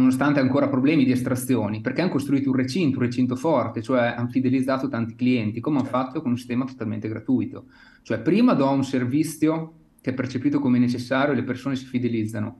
nonostante 0.00 0.40
ancora 0.40 0.68
problemi 0.68 1.04
di 1.04 1.12
estrazioni, 1.12 1.80
perché 1.80 2.00
hanno 2.00 2.10
costruito 2.10 2.50
un 2.50 2.56
recinto, 2.56 2.98
un 2.98 3.04
recinto 3.04 3.36
forte, 3.36 3.82
cioè 3.82 4.14
hanno 4.16 4.28
fidelizzato 4.28 4.88
tanti 4.88 5.14
clienti, 5.14 5.60
come 5.60 5.78
hanno 5.78 5.86
fatto 5.86 6.20
con 6.20 6.32
un 6.32 6.36
sistema 6.36 6.64
totalmente 6.64 7.08
gratuito. 7.08 7.66
Cioè 8.02 8.20
prima 8.20 8.54
do 8.54 8.70
un 8.70 8.84
servizio 8.84 9.74
che 10.00 10.10
è 10.10 10.14
percepito 10.14 10.58
come 10.58 10.78
necessario 10.78 11.32
e 11.32 11.36
le 11.36 11.44
persone 11.44 11.76
si 11.76 11.84
fidelizzano, 11.84 12.58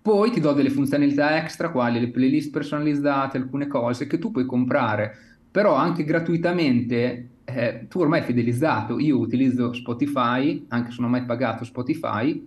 poi 0.00 0.30
ti 0.30 0.40
do 0.40 0.52
delle 0.52 0.70
funzionalità 0.70 1.36
extra, 1.36 1.70
quali 1.70 2.00
le 2.00 2.10
playlist 2.10 2.50
personalizzate, 2.50 3.36
alcune 3.36 3.66
cose 3.66 4.06
che 4.06 4.18
tu 4.18 4.30
puoi 4.30 4.46
comprare, 4.46 5.16
però 5.50 5.74
anche 5.74 6.04
gratuitamente. 6.04 7.28
Eh, 7.44 7.86
tu 7.88 8.00
ormai 8.00 8.20
fidelizzato, 8.20 8.98
io 8.98 9.18
utilizzo 9.18 9.72
Spotify, 9.72 10.66
anche 10.68 10.90
se 10.90 10.96
non 11.00 11.08
ho 11.08 11.12
mai 11.12 11.24
pagato 11.24 11.64
Spotify, 11.64 12.46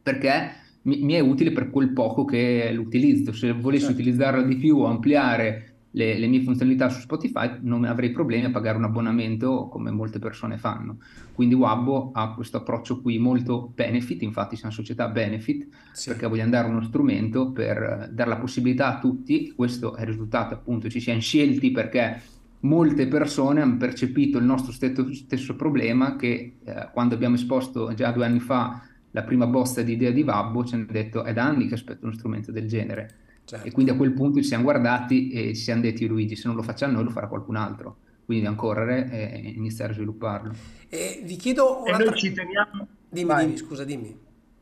perché 0.00 0.52
mi, 0.88 1.02
mi, 1.02 1.12
è 1.12 1.20
utile 1.20 1.52
per 1.52 1.70
quel 1.70 1.92
poco 1.92 2.24
che 2.24 2.70
l'utilizzo. 2.72 3.32
Se 3.32 3.52
volessi 3.52 3.86
certo. 3.86 4.00
utilizzarla 4.00 4.42
di 4.42 4.56
più 4.56 4.78
o 4.78 4.86
ampliare 4.86 5.74
le, 5.90 6.18
le, 6.18 6.26
mie 6.26 6.42
funzionalità 6.42 6.88
su 6.88 7.00
Spotify, 7.00 7.58
non 7.60 7.84
avrei 7.84 8.10
problemi 8.10 8.46
a 8.46 8.50
pagare 8.50 8.78
un 8.78 8.84
abbonamento 8.84 9.68
come 9.68 9.90
molte 9.90 10.18
persone 10.18 10.56
fanno. 10.56 10.98
Quindi 11.34 11.54
Wabbo 11.54 12.10
ha 12.12 12.32
questo 12.34 12.56
approccio 12.56 13.00
qui 13.00 13.18
molto 13.18 13.70
benefit, 13.74 14.22
infatti 14.22 14.56
siamo 14.56 14.72
società 14.72 15.08
benefit, 15.08 15.68
sì. 15.92 16.08
perché 16.08 16.26
vogliamo 16.26 16.50
dare 16.50 16.68
uno 16.68 16.82
strumento 16.82 17.52
per 17.52 18.10
dare 18.12 18.28
la 18.30 18.36
possibilità 18.38 18.96
a 18.96 18.98
tutti, 18.98 19.52
questo 19.54 19.94
è 19.94 20.00
il 20.00 20.06
risultato 20.08 20.54
appunto, 20.54 20.88
ci 20.88 21.00
siamo 21.00 21.20
scelti 21.20 21.70
perché 21.70 22.20
molte 22.60 23.06
persone 23.06 23.60
hanno 23.60 23.76
percepito 23.76 24.38
il 24.38 24.44
nostro 24.44 24.72
stesso, 24.72 25.12
stesso 25.14 25.54
problema 25.54 26.16
che 26.16 26.54
eh, 26.64 26.88
quando 26.92 27.14
abbiamo 27.14 27.36
esposto 27.36 27.94
già 27.94 28.10
due 28.10 28.24
anni 28.24 28.40
fa 28.40 28.87
la 29.12 29.22
prima 29.22 29.46
bozza 29.46 29.82
di 29.82 29.92
idea 29.92 30.10
di 30.10 30.22
Vabbo 30.22 30.64
ci 30.64 30.74
hanno 30.74 30.86
detto 30.88 31.24
è 31.24 31.32
da 31.32 31.44
anni 31.44 31.66
che 31.66 31.74
aspetto 31.74 32.04
uno 32.04 32.14
strumento 32.14 32.52
del 32.52 32.68
genere. 32.68 33.10
Certo. 33.44 33.66
E 33.66 33.72
quindi 33.72 33.92
a 33.92 33.96
quel 33.96 34.12
punto 34.12 34.40
ci 34.40 34.46
siamo 34.46 34.64
guardati 34.64 35.30
e 35.30 35.54
ci 35.54 35.62
siamo 35.62 35.80
detti 35.80 36.06
Luigi, 36.06 36.36
se 36.36 36.48
non 36.48 36.56
lo 36.56 36.62
facciamo 36.62 36.92
noi 36.92 37.04
lo 37.04 37.10
farà 37.10 37.28
qualcun 37.28 37.56
altro. 37.56 37.96
Quindi 38.26 38.44
dobbiamo 38.44 38.62
correre 38.62 39.10
e 39.10 39.52
iniziare 39.56 39.92
a 39.92 39.94
svilupparlo. 39.94 40.52
E 40.90 41.22
vi 41.24 41.36
chiedo 41.36 41.82
un'altra... 41.82 42.02
E 42.02 42.10
noi 42.10 42.18
ci 42.18 42.32
teniamo... 42.32 42.88
Dimmi, 43.08 43.34
dimmi, 43.36 43.56
scusa, 43.56 43.84
dimmi. 43.84 44.18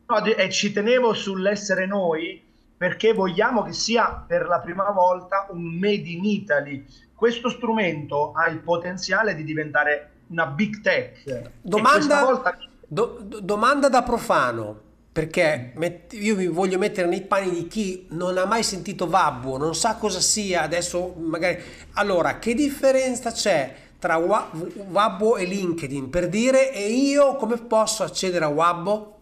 No, 0.07 0.25
e 0.25 0.51
ci 0.51 0.71
tenevo 0.71 1.13
sull'essere 1.13 1.85
noi 1.85 2.41
perché 2.77 3.13
vogliamo 3.13 3.63
che 3.63 3.73
sia 3.73 4.25
per 4.25 4.47
la 4.47 4.61
prima 4.61 4.89
volta 4.91 5.49
un 5.51 5.65
made 5.65 6.09
in 6.09 6.25
Italy. 6.25 6.85
Questo 7.13 7.49
strumento 7.49 8.31
ha 8.33 8.47
il 8.49 8.61
potenziale 8.61 9.35
di 9.35 9.43
diventare 9.43 10.11
una 10.29 10.47
big 10.47 10.81
tech. 10.81 11.51
Domanda... 11.61 12.23
Volta 12.23 12.57
Do, 12.89 13.25
do, 13.27 13.41
domanda 13.41 13.89
da 13.89 14.03
profano, 14.03 14.81
perché 15.13 15.73
met, 15.77 16.13
io 16.13 16.37
mi 16.37 16.47
voglio 16.47 16.79
mettere 16.79 17.09
nei 17.09 17.23
panni 17.23 17.51
di 17.51 17.67
chi 17.67 18.07
non 18.11 18.37
ha 18.37 18.45
mai 18.45 18.63
sentito 18.63 19.09
Vabbo, 19.09 19.57
non 19.57 19.75
sa 19.75 19.97
cosa 19.97 20.21
sia, 20.21 20.63
adesso 20.63 21.15
magari... 21.19 21.59
Allora, 21.95 22.39
che 22.39 22.55
differenza 22.55 23.33
c'è 23.33 23.75
tra 23.99 24.17
Wabbo 24.17 25.37
e 25.37 25.47
LinkedIn? 25.47 26.11
Per 26.11 26.29
dire, 26.29 26.73
e 26.73 26.93
io 26.93 27.37
come 27.37 27.57
posso 27.57 28.03
accedere 28.03 28.45
a 28.45 28.49
Wabbo? 28.49 29.19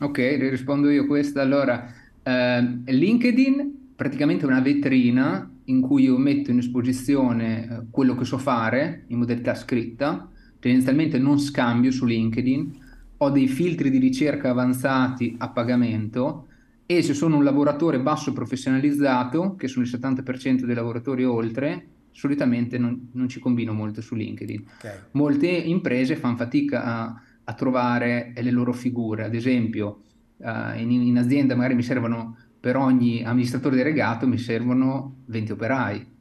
Ok, 0.00 0.18
rispondo 0.18 0.90
io 0.90 1.06
questa. 1.06 1.40
Allora, 1.40 1.90
eh, 2.22 2.82
LinkedIn 2.84 3.92
praticamente 3.96 4.44
è 4.44 4.48
una 4.48 4.60
vetrina 4.60 5.50
in 5.64 5.80
cui 5.80 6.02
io 6.02 6.18
metto 6.18 6.50
in 6.50 6.58
esposizione 6.58 7.64
eh, 7.64 7.82
quello 7.90 8.14
che 8.14 8.24
so 8.24 8.38
fare 8.38 9.04
in 9.08 9.18
modalità 9.18 9.54
scritta, 9.54 10.28
tendenzialmente 10.58 11.18
non 11.18 11.38
scambio 11.38 11.90
su 11.90 12.04
LinkedIn, 12.04 12.82
ho 13.16 13.30
dei 13.30 13.46
filtri 13.46 13.90
di 13.90 13.98
ricerca 13.98 14.50
avanzati 14.50 15.34
a 15.38 15.48
pagamento 15.50 16.48
e 16.86 17.02
se 17.02 17.14
sono 17.14 17.36
un 17.36 17.44
lavoratore 17.44 18.00
basso 18.00 18.32
professionalizzato, 18.32 19.54
che 19.56 19.68
sono 19.68 19.84
il 19.84 19.90
70% 19.90 20.64
dei 20.64 20.74
lavoratori 20.74 21.24
oltre, 21.24 21.86
solitamente 22.10 22.78
non, 22.78 23.08
non 23.12 23.28
ci 23.28 23.40
combino 23.40 23.72
molto 23.72 24.00
su 24.00 24.14
LinkedIn. 24.14 24.64
Okay. 24.76 24.98
Molte 25.12 25.48
imprese 25.48 26.16
fanno 26.16 26.36
fatica 26.36 26.84
a, 26.84 27.22
a, 27.44 27.52
trovare 27.54 28.32
le 28.36 28.50
loro 28.50 28.72
figure, 28.72 29.24
ad 29.24 29.34
esempio 29.34 30.02
uh, 30.36 30.78
in, 30.78 30.90
in, 30.90 31.18
azienda 31.18 31.56
magari 31.56 31.74
mi 31.74 31.82
servono 31.82 32.36
per 32.60 32.76
ogni 32.76 33.22
amministratore 33.24 33.76
delegato 33.76 34.26
mi 34.26 34.38
servono 34.38 35.16
20 35.26 35.52
operai 35.52 36.12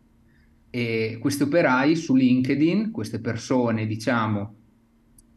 e 0.70 1.18
questi 1.22 1.44
operai 1.44 1.96
su 1.96 2.16
LinkedIn, 2.16 2.92
queste 2.92 3.20
persone 3.20 3.86
diciamo 3.86 4.56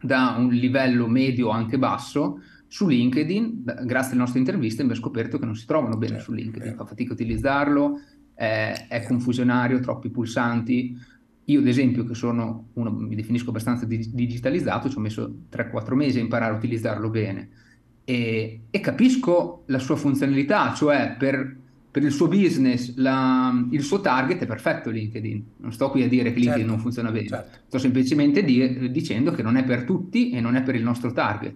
da 0.07 0.37
un 0.39 0.49
livello 0.49 1.07
medio 1.07 1.51
anche 1.51 1.79
basso 1.79 2.41
su 2.69 2.89
LinkedIn, 2.89 3.63
grazie 3.85 4.13
alle 4.13 4.21
nostre 4.21 4.39
interviste 4.39 4.83
abbiamo 4.83 5.01
scoperto 5.01 5.39
che 5.39 5.45
non 5.45 5.55
si 5.55 5.67
trovano 5.67 5.97
bene 5.97 6.15
certo, 6.15 6.25
su 6.25 6.33
LinkedIn, 6.33 6.75
fa 6.75 6.85
fatica 6.85 7.11
a 7.11 7.15
utilizzarlo, 7.15 8.01
è, 8.35 8.87
è 8.89 9.03
confusionario, 9.03 9.81
troppi 9.81 10.11
pulsanti. 10.11 10.97
Io 11.49 11.61
ad 11.61 11.67
esempio 11.67 12.05
che 12.05 12.15
sono 12.15 12.71
uno, 12.75 12.91
mi 12.91 13.15
definisco 13.15 13.51
abbastanza 13.51 13.87
di, 13.87 14.11
digitalizzato, 14.13 14.89
ci 14.89 14.97
ho 14.97 15.01
messo 15.01 15.43
3-4 15.51 15.95
mesi 15.95 16.19
a 16.19 16.23
imparare 16.23 16.55
a 16.55 16.57
utilizzarlo 16.57 17.09
bene. 17.09 17.49
E, 18.05 18.63
e 18.71 18.81
capisco 18.81 19.63
la 19.67 19.79
sua 19.79 19.97
funzionalità, 19.97 20.75
cioè 20.75 21.15
per 21.19 21.57
per 21.97 22.05
il 22.05 22.13
suo 22.13 22.29
business, 22.29 22.95
la, 22.97 23.67
il 23.71 23.81
suo 23.81 24.03
target 24.03 24.43
è 24.43 24.47
perfetto 24.47 24.91
LinkedIn. 24.91 25.45
Non 25.61 25.73
sto 25.73 25.89
qui 25.89 26.03
a 26.03 26.09
dire 26.09 26.25
che 26.25 26.41
LinkedIn 26.41 26.59
certo, 26.59 26.71
non 26.71 26.79
funziona 26.79 27.11
bene, 27.11 27.27
certo. 27.27 27.59
sto 27.69 27.79
semplicemente 27.79 28.45
di, 28.45 28.91
dicendo 28.91 29.31
che 29.31 29.43
non 29.43 29.57
è 29.57 29.65
per 29.65 29.85
tutti 29.85 30.29
e 30.29 30.43
non 30.43 30.57
è 30.57 30.63
per 30.63 30.75
il 30.75 30.83
nostro 30.83 31.11
target. 31.11 31.55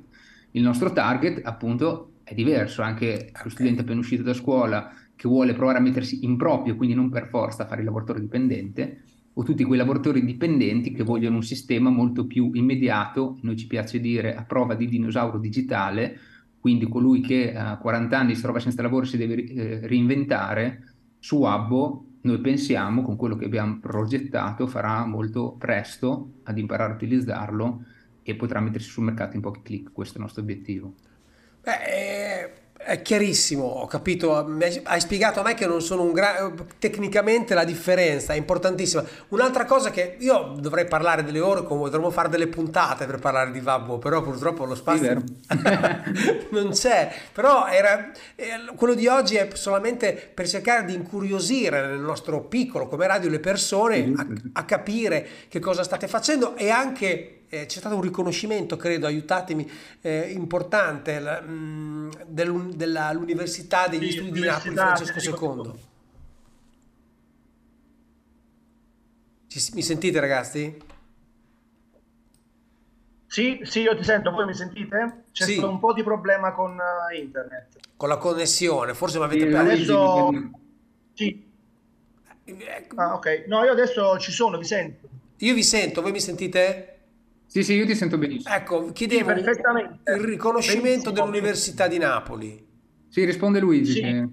Il 0.53 0.63
nostro 0.63 0.95
target, 0.95 1.43
appunto, 1.45 2.13
è 2.25 2.33
diverso. 2.33 2.81
Anche 2.81 3.27
okay. 3.29 3.43
lo 3.45 3.51
studente 3.51 3.83
appena 3.83 4.01
uscito 4.01 4.23
da 4.23 4.33
scuola 4.33 4.91
che 5.15 5.29
vuole 5.29 5.53
provare 5.53 5.77
a 5.77 5.83
mettersi 5.83 6.25
in 6.25 6.39
proprio, 6.39 6.75
quindi 6.75 6.95
non 6.95 7.11
per 7.11 7.29
forza 7.29 7.67
fare 7.67 7.81
il 7.81 7.87
lavoratore 7.87 8.21
dipendente, 8.21 9.03
o 9.35 9.43
tutti 9.43 9.63
quei 9.63 9.77
lavoratori 9.77 10.25
dipendenti 10.25 10.93
che 10.93 11.03
vogliono 11.03 11.37
un 11.37 11.43
sistema 11.43 11.91
molto 11.91 12.25
più 12.25 12.51
immediato, 12.55 13.37
noi 13.43 13.57
ci 13.59 13.67
piace 13.67 14.01
dire 14.01 14.35
a 14.35 14.45
prova 14.45 14.75
di 14.75 14.89
dinosauro 14.89 15.39
digitale, 15.39 16.19
quindi 16.61 16.87
colui 16.89 17.21
che 17.21 17.55
a 17.57 17.79
40 17.79 18.19
anni 18.19 18.35
si 18.35 18.43
trova 18.43 18.61
senza 18.61 18.83
lavoro 18.83 19.07
si 19.07 19.17
deve 19.17 19.45
eh, 19.45 19.87
reinventare, 19.87 20.95
su 21.19 21.43
Abbo 21.43 22.05
noi 22.23 22.39
pensiamo, 22.41 23.03
con 23.03 23.17
quello 23.17 23.35
che 23.37 23.47
abbiamo 23.47 23.79
progettato, 23.81 24.67
farà 24.67 25.07
molto 25.07 25.57
presto 25.59 26.33
ad 26.43 26.59
imparare 26.59 26.93
a 26.93 26.97
utilizzarlo 26.97 27.85
e 28.23 28.35
potrà 28.35 28.61
mettersi 28.61 28.91
sul 28.91 29.05
mercato 29.05 29.37
in 29.37 29.43
pochi 29.43 29.63
clic, 29.63 29.93
questo 29.93 30.15
è 30.15 30.17
il 30.19 30.25
nostro 30.25 30.43
obiettivo. 30.43 30.95
Beh, 31.63 32.60
è 32.83 33.03
chiarissimo, 33.03 33.63
ho 33.63 33.87
capito, 33.87 34.35
hai 34.85 35.01
spiegato 35.01 35.41
a 35.41 35.43
me 35.43 35.55
che 35.55 35.67
non 35.67 35.83
sono 35.83 36.03
un 36.03 36.13
grande... 36.13 36.65
tecnicamente 36.79 37.53
la 37.53 37.65
differenza 37.65 38.33
è 38.33 38.37
importantissima. 38.37 39.05
Un'altra 39.29 39.67
cosa 39.67 39.91
che 39.91 40.17
io 40.19 40.55
dovrei 40.59 40.87
parlare 40.87 41.23
delle 41.23 41.41
ore, 41.41 41.63
come 41.63 41.85
dovremmo 41.85 42.11
fare 42.11 42.31
delle 42.31 42.47
puntate 42.47 43.05
per 43.05 43.19
parlare 43.19 43.51
di 43.51 43.61
Vabbo, 43.61 43.99
però 43.99 44.23
purtroppo 44.23 44.65
lo 44.65 44.75
spazio 44.75 45.23
non 46.51 46.71
c'è. 46.71 47.13
Però 47.33 47.67
era... 47.67 48.11
quello 48.75 48.95
di 48.95 49.07
oggi 49.07 49.37
è 49.37 49.49
solamente 49.53 50.31
per 50.33 50.49
cercare 50.49 50.87
di 50.87 50.95
incuriosire 50.95 51.87
nel 51.87 52.01
nostro 52.01 52.45
piccolo 52.45 52.89
come 52.89 53.07
radio 53.07 53.29
le 53.29 53.41
persone 53.41 54.13
a, 54.17 54.27
a 54.55 54.65
capire 54.65 55.27
che 55.49 55.61
cosa 55.61 55.85
state 55.85 56.09
facendo 56.09 56.57
e 56.57 56.71
anche 56.71 57.40
eh, 57.53 57.67
c'è 57.67 57.81
stato 57.81 57.97
un 57.97 58.01
riconoscimento, 58.01 58.77
credo, 58.77 59.07
aiutatemi, 59.07 59.69
eh, 60.01 60.31
importante 60.31 61.19
la, 61.19 61.41
mh, 61.41 61.51
mm, 61.51 62.11
dell'Università 62.29 63.89
degli 63.89 64.09
sì, 64.11 64.19
Studi 64.19 64.41
di 64.41 64.47
Napoli, 64.47 64.75
Francesco 64.75 65.45
II. 65.45 65.73
Ci, 69.49 69.71
mi 69.75 69.83
sentite 69.83 70.21
ragazzi? 70.21 70.79
Sì, 73.27 73.61
sì, 73.65 73.81
io 73.81 73.97
ti 73.97 74.05
sento, 74.05 74.31
voi 74.31 74.47
mi 74.47 74.55
sentite? 74.55 75.25
C'è 75.33 75.45
sì. 75.45 75.53
stato 75.55 75.71
un 75.71 75.81
po' 75.81 75.93
di 75.93 76.05
problema 76.05 76.53
con 76.53 76.79
uh, 76.79 77.17
internet. 77.17 77.79
Con 77.97 78.09
la 78.09 78.17
connessione, 78.17 78.95
forse 78.95 79.19
mi 79.19 79.25
avete 79.25 79.47
sì, 79.47 79.51
perso. 79.51 80.29
Adesso... 80.29 80.51
Sì. 81.15 81.49
Ecco. 82.45 83.01
Ah, 83.01 83.15
ok. 83.15 83.45
No, 83.49 83.65
io 83.65 83.73
adesso 83.73 84.19
ci 84.19 84.31
sono, 84.31 84.57
vi 84.57 84.65
sento. 84.65 85.09
Io 85.39 85.55
vi 85.55 85.63
sento, 85.65 86.01
voi 86.01 86.13
mi 86.13 86.21
sentite? 86.21 86.90
Sì, 87.51 87.65
sì, 87.65 87.75
io 87.75 87.85
ti 87.85 87.97
sento 87.97 88.17
benissimo. 88.17 88.55
Ecco, 88.55 88.93
chiedevo 88.93 89.35
sì, 89.35 89.41
il 89.41 90.21
riconoscimento 90.21 91.11
dell'Università 91.11 91.89
di 91.89 91.99
Napoli. 91.99 92.65
Sì, 93.09 93.25
risponde 93.25 93.59
Luigi. 93.59 94.29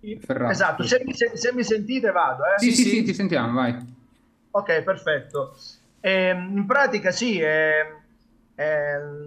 Sì. 0.00 0.18
Esatto, 0.48 0.82
se 0.82 1.02
mi, 1.04 1.12
se, 1.12 1.32
se 1.34 1.52
mi, 1.52 1.64
sentite 1.64 2.10
vado. 2.10 2.44
Eh? 2.44 2.58
Sì, 2.58 2.72
sì, 2.72 2.82
sì, 2.82 2.88
sì, 2.88 3.02
ti 3.02 3.12
sentiamo, 3.12 3.52
vai. 3.52 3.76
Ok, 4.52 4.80
perfetto. 4.84 5.54
Eh, 6.00 6.30
in 6.30 6.64
pratica 6.64 7.10
sì, 7.10 7.38
eh, 7.40 7.84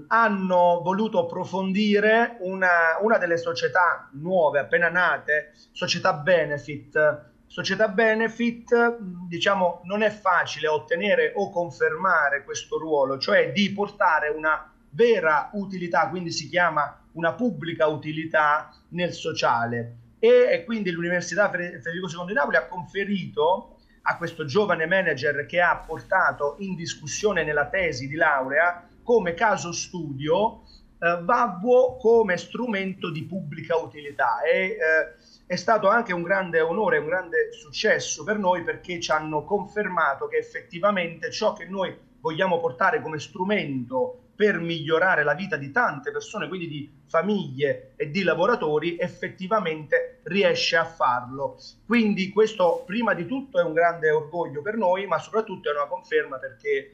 hanno 0.07 0.81
voluto 0.83 1.19
approfondire 1.19 2.37
una, 2.39 2.97
una 3.01 3.19
delle 3.19 3.37
società 3.37 4.09
nuove, 4.13 4.57
appena 4.57 4.89
nate, 4.89 5.53
società 5.71 6.13
benefit, 6.13 7.33
società 7.55 7.88
benefit, 7.88 8.97
diciamo, 9.29 9.79
non 9.85 10.01
è 10.01 10.09
facile 10.09 10.67
ottenere 10.67 11.31
o 11.38 11.50
confermare 11.50 12.43
questo 12.43 12.77
ruolo, 12.77 13.17
cioè 13.17 13.53
di 13.53 13.71
portare 13.71 14.27
una 14.27 14.69
vera 14.89 15.51
utilità, 15.53 16.09
quindi 16.09 16.31
si 16.31 16.50
chiama 16.50 17.01
una 17.13 17.31
pubblica 17.31 17.88
utilità 17.88 18.75
nel 18.89 19.13
sociale. 19.13 20.00
E, 20.19 20.50
e 20.51 20.65
quindi 20.65 20.91
l'Università 20.91 21.50
Federico 21.50 22.09
II 22.09 22.25
di 22.27 22.33
Napoli 22.33 22.57
ha 22.57 22.67
conferito 22.67 23.77
a 24.01 24.17
questo 24.17 24.43
giovane 24.43 24.85
manager 24.85 25.45
che 25.45 25.62
ha 25.62 25.77
portato 25.77 26.57
in 26.59 26.75
discussione 26.75 27.45
nella 27.45 27.67
tesi 27.67 28.09
di 28.09 28.15
laurea 28.15 28.85
come 29.01 29.33
caso 29.33 29.71
studio 29.71 30.63
eh, 31.00 31.19
Vabbo 31.21 31.97
come 31.97 32.38
strumento 32.38 33.12
di 33.12 33.24
pubblica 33.24 33.75
utilità 33.75 34.41
e 34.41 34.59
eh, 34.59 34.77
è 35.47 35.55
stato 35.55 35.87
anche 35.89 36.13
un 36.13 36.23
grande 36.23 36.59
onore, 36.61 36.97
un 36.97 37.05
grande 37.05 37.51
successo 37.51 38.23
per 38.23 38.37
noi 38.37 38.63
perché 38.63 38.99
ci 38.99 39.11
hanno 39.11 39.43
confermato 39.43 40.27
che 40.27 40.37
effettivamente 40.37 41.31
ciò 41.31 41.53
che 41.53 41.65
noi 41.65 41.95
vogliamo 42.19 42.59
portare 42.59 43.01
come 43.01 43.19
strumento 43.19 44.21
per 44.35 44.59
migliorare 44.59 45.23
la 45.23 45.33
vita 45.33 45.55
di 45.55 45.71
tante 45.71 46.11
persone, 46.11 46.47
quindi 46.47 46.67
di 46.67 46.91
famiglie 47.07 47.93
e 47.95 48.09
di 48.09 48.23
lavoratori, 48.23 48.97
effettivamente 48.97 50.19
riesce 50.23 50.75
a 50.75 50.83
farlo. 50.83 51.57
Quindi 51.85 52.31
questo 52.31 52.83
prima 52.85 53.13
di 53.13 53.25
tutto 53.25 53.59
è 53.59 53.63
un 53.63 53.73
grande 53.73 54.11
orgoglio 54.11 54.61
per 54.61 54.75
noi, 54.75 55.05
ma 55.05 55.19
soprattutto 55.19 55.69
è 55.69 55.73
una 55.73 55.87
conferma 55.87 56.37
perché 56.37 56.93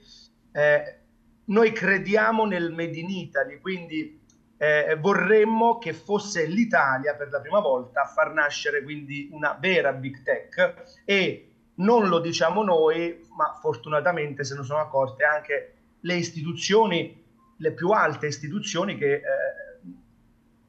eh, 0.51 0.99
noi 1.45 1.71
crediamo 1.71 2.45
nel 2.45 2.71
Made 2.71 2.97
in 2.97 3.09
Italy, 3.09 3.59
quindi 3.59 4.20
eh, 4.61 4.95
vorremmo 4.95 5.79
che 5.79 5.91
fosse 5.91 6.45
l'Italia 6.45 7.15
per 7.15 7.31
la 7.31 7.41
prima 7.41 7.59
volta 7.59 8.03
a 8.03 8.05
far 8.05 8.31
nascere 8.31 8.83
quindi 8.83 9.27
una 9.31 9.57
vera 9.59 9.91
big 9.91 10.21
tech 10.21 11.01
e 11.03 11.47
non 11.75 12.07
lo 12.07 12.19
diciamo 12.19 12.61
noi, 12.61 13.25
ma 13.35 13.57
fortunatamente 13.59 14.43
se 14.43 14.55
ne 14.55 14.61
sono 14.61 14.79
accorte 14.79 15.23
anche 15.23 15.73
le 16.01 16.13
istituzioni, 16.13 17.25
le 17.57 17.71
più 17.71 17.89
alte 17.89 18.27
istituzioni 18.27 18.97
che 18.97 19.13
eh, 19.13 19.23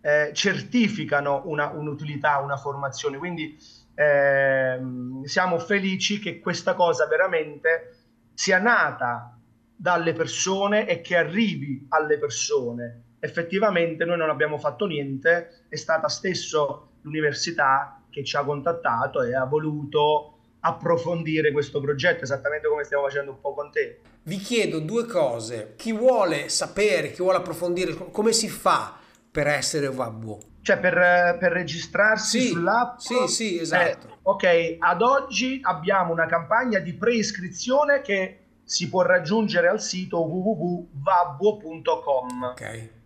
eh, 0.00 0.33
certificano 0.33 1.42
una, 1.44 1.68
un'utilità, 1.68 2.38
una 2.38 2.57
formazione. 2.57 3.18
Quindi 3.18 3.59
eh, 3.94 4.81
siamo 5.24 5.59
felici 5.59 6.18
che 6.18 6.40
questa 6.40 6.72
cosa 6.72 7.07
veramente 7.07 8.07
sia 8.33 8.59
nata 8.59 9.38
dalle 9.76 10.14
persone 10.14 10.88
e 10.88 11.02
che 11.02 11.14
arrivi 11.14 11.85
alle 11.90 12.16
persone 12.16 13.02
effettivamente 13.24 14.04
noi 14.04 14.18
non 14.18 14.30
abbiamo 14.30 14.58
fatto 14.58 14.85
niente, 14.85 15.66
è 15.68 15.76
stata 15.76 16.08
stesso 16.08 16.88
l'università 17.02 18.02
che 18.11 18.24
ci 18.24 18.37
ha 18.37 18.42
contattato 18.42 19.22
e 19.22 19.32
ha 19.32 19.44
voluto 19.44 20.38
approfondire 20.58 21.52
questo 21.52 21.80
progetto 21.80 22.24
esattamente 22.24 22.66
come 22.66 22.82
stiamo 22.82 23.04
facendo 23.04 23.30
un 23.30 23.40
po' 23.40 23.54
con 23.54 23.70
te. 23.70 24.00
Vi 24.24 24.38
chiedo 24.38 24.80
due 24.80 25.06
cose, 25.06 25.74
chi 25.76 25.92
vuole 25.92 26.48
sapere, 26.48 27.12
chi 27.12 27.22
vuole 27.22 27.38
approfondire, 27.38 27.94
come 28.11 28.32
si 28.32 28.48
fa 28.48 28.98
per 29.30 29.46
essere 29.46 29.87
Wabbo? 29.87 30.40
Cioè 30.61 30.78
per, 30.78 31.37
per 31.38 31.52
registrarsi 31.52 32.40
sì, 32.40 32.48
sull'app? 32.48 32.98
Sì, 32.98 33.28
sì, 33.28 33.61
esatto. 33.61 34.08
Eh, 34.08 34.14
ok, 34.22 34.76
ad 34.80 35.00
oggi 35.00 35.61
abbiamo 35.62 36.12
una 36.12 36.26
campagna 36.26 36.80
di 36.80 36.92
preiscrizione 36.94 38.00
che 38.00 38.38
si 38.64 38.88
può 38.88 39.02
raggiungere 39.02 39.68
al 39.68 39.80
sito 39.80 40.26
www.vabbo.com. 40.26 42.42
Ok 42.42 43.00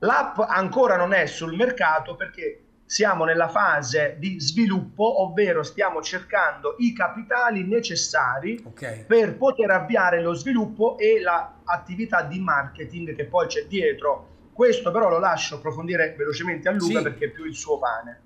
L'app 0.00 0.38
ancora 0.40 0.96
non 0.96 1.12
è 1.12 1.26
sul 1.26 1.54
mercato 1.56 2.16
perché 2.16 2.60
siamo 2.86 3.24
nella 3.24 3.48
fase 3.48 4.16
di 4.18 4.40
sviluppo, 4.40 5.22
ovvero 5.22 5.64
stiamo 5.64 6.00
cercando 6.00 6.76
i 6.78 6.92
capitali 6.92 7.66
necessari 7.66 8.62
okay. 8.64 9.04
per 9.04 9.36
poter 9.36 9.70
avviare 9.70 10.22
lo 10.22 10.34
sviluppo 10.34 10.96
e 10.96 11.20
l'attività 11.20 12.22
di 12.22 12.38
marketing 12.38 13.14
che 13.16 13.24
poi 13.24 13.48
c'è 13.48 13.66
dietro. 13.66 14.34
Questo 14.52 14.90
però 14.92 15.10
lo 15.10 15.18
lascio 15.18 15.56
approfondire 15.56 16.14
velocemente 16.16 16.68
a 16.68 16.72
Luca 16.72 16.98
sì. 16.98 17.02
perché 17.02 17.24
è 17.26 17.30
più 17.30 17.44
il 17.44 17.54
suo 17.54 17.78
pane. 17.78 18.20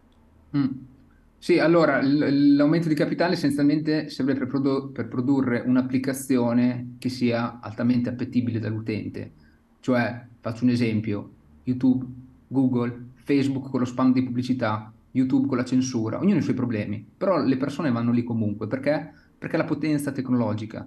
Mm. 0.56 0.88
Sì, 1.38 1.58
allora 1.58 2.00
l'aumento 2.02 2.86
di 2.86 2.94
capitale 2.94 3.32
essenzialmente 3.32 4.10
serve 4.10 4.34
per, 4.34 4.46
produ- 4.46 4.92
per 4.92 5.08
produrre 5.08 5.62
un'applicazione 5.64 6.96
che 6.98 7.08
sia 7.08 7.60
altamente 7.62 8.10
appetibile 8.10 8.58
dall'utente. 8.58 9.32
Cioè, 9.80 10.26
faccio 10.38 10.64
un 10.64 10.70
esempio, 10.70 11.36
YouTube, 11.70 12.04
Google, 12.46 13.08
Facebook 13.14 13.70
con 13.70 13.80
lo 13.80 13.86
spam 13.86 14.12
di 14.12 14.22
pubblicità, 14.22 14.92
YouTube 15.12 15.46
con 15.46 15.56
la 15.56 15.64
censura, 15.64 16.18
ognuno 16.18 16.36
ha 16.36 16.38
i 16.38 16.42
suoi 16.42 16.54
problemi, 16.54 17.04
però 17.16 17.42
le 17.42 17.56
persone 17.56 17.90
vanno 17.90 18.12
lì 18.12 18.22
comunque, 18.22 18.66
perché? 18.66 19.12
Perché 19.38 19.56
la 19.56 19.64
potenza 19.64 20.12
tecnologica. 20.12 20.86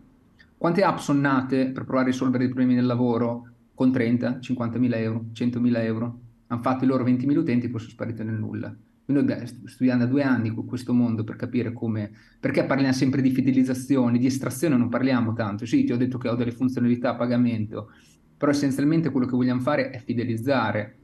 Quante 0.58 0.84
app 0.84 0.98
sono 0.98 1.20
nate 1.20 1.72
per 1.72 1.84
provare 1.84 2.08
a 2.08 2.12
risolvere 2.12 2.46
i 2.46 2.48
problemi 2.48 2.76
del 2.76 2.86
lavoro 2.86 3.48
con 3.74 3.92
30, 3.92 4.40
50 4.40 4.80
mila 4.80 4.98
euro, 4.98 5.26
100 5.34 5.60
mila 5.60 5.84
euro? 5.84 6.20
Hanno 6.48 6.62
fatto 6.62 6.84
i 6.84 6.88
loro 6.88 7.04
20 7.04 7.26
mila 7.26 7.40
utenti 7.40 7.66
e 7.66 7.70
poi 7.70 7.80
sono 7.80 7.92
spariti 7.92 8.24
nel 8.24 8.36
nulla. 8.36 8.74
Quindi 9.06 9.34
noi 9.34 9.48
studiando 9.66 10.06
da 10.06 10.10
due 10.10 10.24
anni 10.24 10.52
questo 10.52 10.94
mondo 10.94 11.26
per 11.26 11.36
capire 11.36 11.74
come, 11.74 12.12
perché 12.40 12.64
parliamo 12.64 12.94
sempre 12.94 13.22
di 13.22 13.32
fidelizzazione, 13.32 14.18
di 14.18 14.28
estrazione 14.28 14.78
non 14.78 14.88
parliamo 14.88 15.34
tanto. 15.34 15.66
Sì, 15.66 15.84
ti 15.84 15.92
ho 15.92 15.98
detto 15.98 16.18
che 16.18 16.30
ho 16.30 16.36
delle 16.36 16.52
funzionalità 16.52 17.10
a 17.10 17.16
pagamento, 17.16 17.92
però 18.38 18.52
essenzialmente 18.52 19.10
quello 19.10 19.26
che 19.26 19.36
vogliamo 19.36 19.62
fare 19.62 19.90
è 19.90 20.00
fidelizzare. 20.00 20.98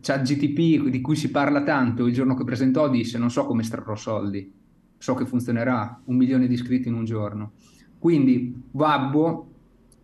C'è 0.00 0.20
GTP 0.20 0.88
di 0.88 1.00
cui 1.00 1.16
si 1.16 1.30
parla 1.30 1.62
tanto, 1.62 2.06
il 2.06 2.14
giorno 2.14 2.34
che 2.34 2.44
presentò 2.44 2.88
disse 2.88 3.18
non 3.18 3.30
so 3.30 3.44
come 3.46 3.62
estrarrò 3.62 3.96
soldi, 3.96 4.52
so 4.96 5.14
che 5.14 5.26
funzionerà, 5.26 6.00
un 6.04 6.16
milione 6.16 6.46
di 6.46 6.54
iscritti 6.54 6.88
in 6.88 6.94
un 6.94 7.04
giorno. 7.04 7.52
Quindi 7.98 8.54
Wabbo 8.72 9.50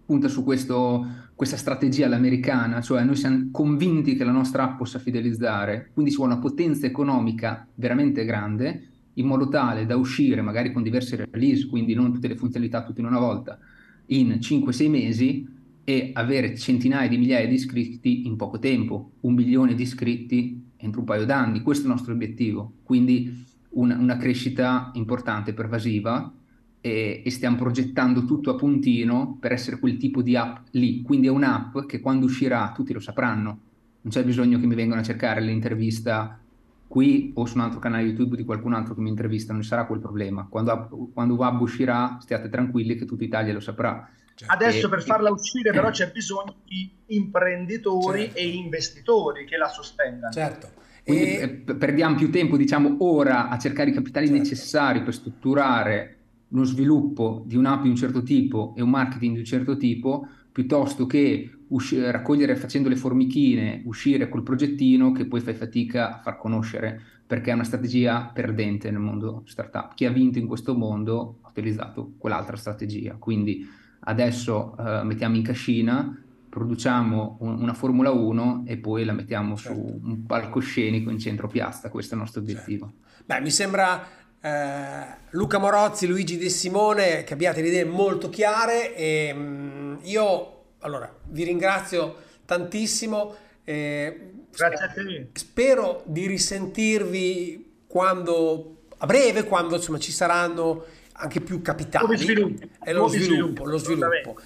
punta 0.04 0.28
su 0.28 0.44
questo, 0.44 1.06
questa 1.34 1.56
strategia 1.56 2.06
all'americana, 2.06 2.80
cioè 2.80 3.04
noi 3.04 3.16
siamo 3.16 3.48
convinti 3.50 4.14
che 4.14 4.24
la 4.24 4.32
nostra 4.32 4.64
app 4.64 4.78
possa 4.78 4.98
fidelizzare, 4.98 5.90
quindi 5.92 6.10
ci 6.10 6.16
vuole 6.18 6.32
una 6.32 6.42
potenza 6.42 6.86
economica 6.86 7.66
veramente 7.74 8.24
grande, 8.24 8.88
in 9.14 9.26
modo 9.26 9.48
tale 9.48 9.86
da 9.86 9.96
uscire 9.96 10.42
magari 10.42 10.72
con 10.72 10.82
diverse 10.82 11.28
release, 11.30 11.66
quindi 11.68 11.94
non 11.94 12.12
tutte 12.12 12.28
le 12.28 12.36
funzionalità 12.36 12.82
tutte 12.82 13.00
in 13.00 13.06
una 13.06 13.18
volta, 13.18 13.58
in 14.06 14.38
5-6 14.40 14.90
mesi, 14.90 15.48
e 15.84 16.10
avere 16.14 16.56
centinaia 16.56 17.08
di 17.08 17.18
migliaia 17.18 17.46
di 17.46 17.54
iscritti 17.54 18.26
in 18.26 18.36
poco 18.36 18.58
tempo, 18.58 19.12
un 19.20 19.34
milione 19.34 19.74
di 19.74 19.82
iscritti 19.82 20.72
entro 20.76 21.00
un 21.00 21.06
paio 21.06 21.26
d'anni. 21.26 21.62
Questo 21.62 21.84
è 21.84 21.86
il 21.86 21.92
nostro 21.92 22.12
obiettivo. 22.12 22.74
Quindi 22.82 23.44
una, 23.70 23.96
una 23.96 24.16
crescita 24.16 24.90
importante, 24.94 25.52
pervasiva 25.52 26.32
e, 26.80 27.22
e, 27.24 27.30
stiamo 27.30 27.56
progettando 27.56 28.24
tutto 28.24 28.50
a 28.50 28.56
puntino 28.56 29.36
per 29.40 29.52
essere 29.52 29.78
quel 29.78 29.96
tipo 29.96 30.22
di 30.22 30.36
app 30.36 30.66
lì. 30.72 31.02
Quindi 31.02 31.26
è 31.26 31.30
un'app 31.30 31.80
che 31.86 32.00
quando 32.00 32.26
uscirà 32.26 32.72
tutti 32.74 32.92
lo 32.92 33.00
sapranno. 33.00 33.60
non 34.00 34.12
c'è 34.12 34.24
bisogno 34.24 34.58
che 34.58 34.66
mi 34.66 34.74
vengano 34.74 35.00
a 35.00 35.04
cercare 35.04 35.40
l'intervista 35.40 36.38
qui 36.86 37.32
o 37.34 37.44
su 37.46 37.56
un 37.56 37.64
altro 37.64 37.80
canale 37.80 38.04
YouTube 38.04 38.36
di 38.36 38.44
qualcun 38.44 38.74
altro 38.74 38.94
che 38.94 39.00
mi 39.00 39.08
intervista, 39.08 39.52
non 39.52 39.62
ci 39.62 39.68
sarà 39.68 39.86
quel 39.86 39.98
problema. 39.98 40.46
Quando, 40.48 41.10
quando 41.12 41.34
Wab 41.34 41.60
uscirà, 41.60 42.18
stiate 42.20 42.48
tranquilli 42.48 42.94
che 42.96 43.04
tutta 43.04 43.24
Italia 43.24 43.52
lo 43.52 43.60
saprà. 43.60 44.08
Cioè, 44.34 44.48
Adesso 44.50 44.86
e, 44.86 44.90
per 44.90 45.02
farla 45.02 45.30
uscire 45.30 45.70
però 45.70 45.90
c'è 45.90 46.10
bisogno 46.10 46.56
di 46.64 46.90
imprenditori 47.06 48.24
certo. 48.24 48.38
e 48.38 48.48
investitori 48.48 49.44
che 49.44 49.56
la 49.56 49.68
sostengano. 49.68 50.32
Certo. 50.32 50.70
Quindi 51.04 51.36
e... 51.36 51.48
perdiamo 51.48 52.16
più 52.16 52.30
tempo, 52.30 52.56
diciamo, 52.56 52.96
ora 53.00 53.48
a 53.48 53.58
cercare 53.58 53.90
i 53.90 53.92
capitali 53.92 54.26
certo. 54.26 54.42
necessari 54.42 55.02
per 55.02 55.14
strutturare 55.14 56.18
lo 56.48 56.64
sviluppo 56.64 57.42
di 57.46 57.56
un'app 57.56 57.82
di 57.82 57.88
un 57.88 57.96
certo 57.96 58.22
tipo 58.22 58.74
e 58.76 58.82
un 58.82 58.90
marketing 58.90 59.34
di 59.34 59.40
un 59.40 59.44
certo 59.44 59.76
tipo, 59.76 60.26
piuttosto 60.50 61.06
che 61.06 61.50
usci- 61.68 62.00
raccogliere 62.00 62.56
facendo 62.56 62.88
le 62.88 62.96
formichine, 62.96 63.82
uscire 63.84 64.28
col 64.28 64.42
progettino 64.42 65.12
che 65.12 65.26
poi 65.26 65.40
fai 65.40 65.54
fatica 65.54 66.18
a 66.18 66.20
far 66.22 66.38
conoscere, 66.38 67.00
perché 67.26 67.50
è 67.50 67.54
una 67.54 67.64
strategia 67.64 68.30
perdente 68.32 68.90
nel 68.90 69.00
mondo 69.00 69.42
startup. 69.46 69.94
Chi 69.94 70.04
ha 70.04 70.10
vinto 70.10 70.38
in 70.38 70.46
questo 70.46 70.74
mondo 70.74 71.38
ha 71.42 71.48
utilizzato 71.48 72.14
quell'altra 72.18 72.56
strategia. 72.56 73.16
Quindi 73.18 73.66
adesso 74.04 74.76
eh, 74.78 75.02
mettiamo 75.04 75.36
in 75.36 75.42
cascina, 75.42 76.22
produciamo 76.48 77.38
un- 77.40 77.60
una 77.60 77.74
Formula 77.74 78.10
1 78.10 78.64
e 78.66 78.76
poi 78.76 79.04
la 79.04 79.12
mettiamo 79.12 79.56
certo. 79.56 79.78
su 79.78 80.00
un 80.02 80.24
palcoscenico 80.24 81.10
in 81.10 81.18
centro 81.18 81.48
piazza. 81.48 81.90
Questo 81.90 82.14
è 82.14 82.16
il 82.16 82.22
nostro 82.22 82.40
obiettivo. 82.40 82.92
Certo. 82.92 83.22
Beh, 83.24 83.40
mi 83.40 83.50
sembra 83.50 84.06
eh, 84.40 85.04
Luca 85.30 85.58
Morozzi, 85.58 86.06
Luigi 86.06 86.36
De 86.36 86.48
Simone, 86.48 87.24
che 87.24 87.32
abbiate 87.32 87.60
le 87.60 87.68
idee 87.68 87.84
molto 87.84 88.28
chiare 88.28 88.94
e 88.94 89.32
mh, 89.32 89.40
mm, 89.40 89.94
io 90.02 90.64
allora 90.80 91.12
vi 91.28 91.44
ringrazio 91.44 92.16
tantissimo. 92.44 93.34
Eh, 93.64 94.30
Grazie 94.54 94.84
a 94.84 94.88
te. 94.90 95.28
Spero 95.32 96.02
di 96.06 96.26
risentirvi 96.26 97.72
quando 97.86 98.82
a 98.98 99.06
breve, 99.06 99.44
quando 99.44 99.76
insomma 99.76 99.98
ci 99.98 100.12
saranno 100.12 100.84
anche 101.16 101.40
più 101.40 101.62
capitali. 101.62 102.06
Lo 102.06 102.16
sviluppo. 102.16 102.66
E 102.84 102.92
lo 102.92 103.08
sviluppo, 103.08 103.64
lo 103.64 103.78
sviluppo. 103.78 104.36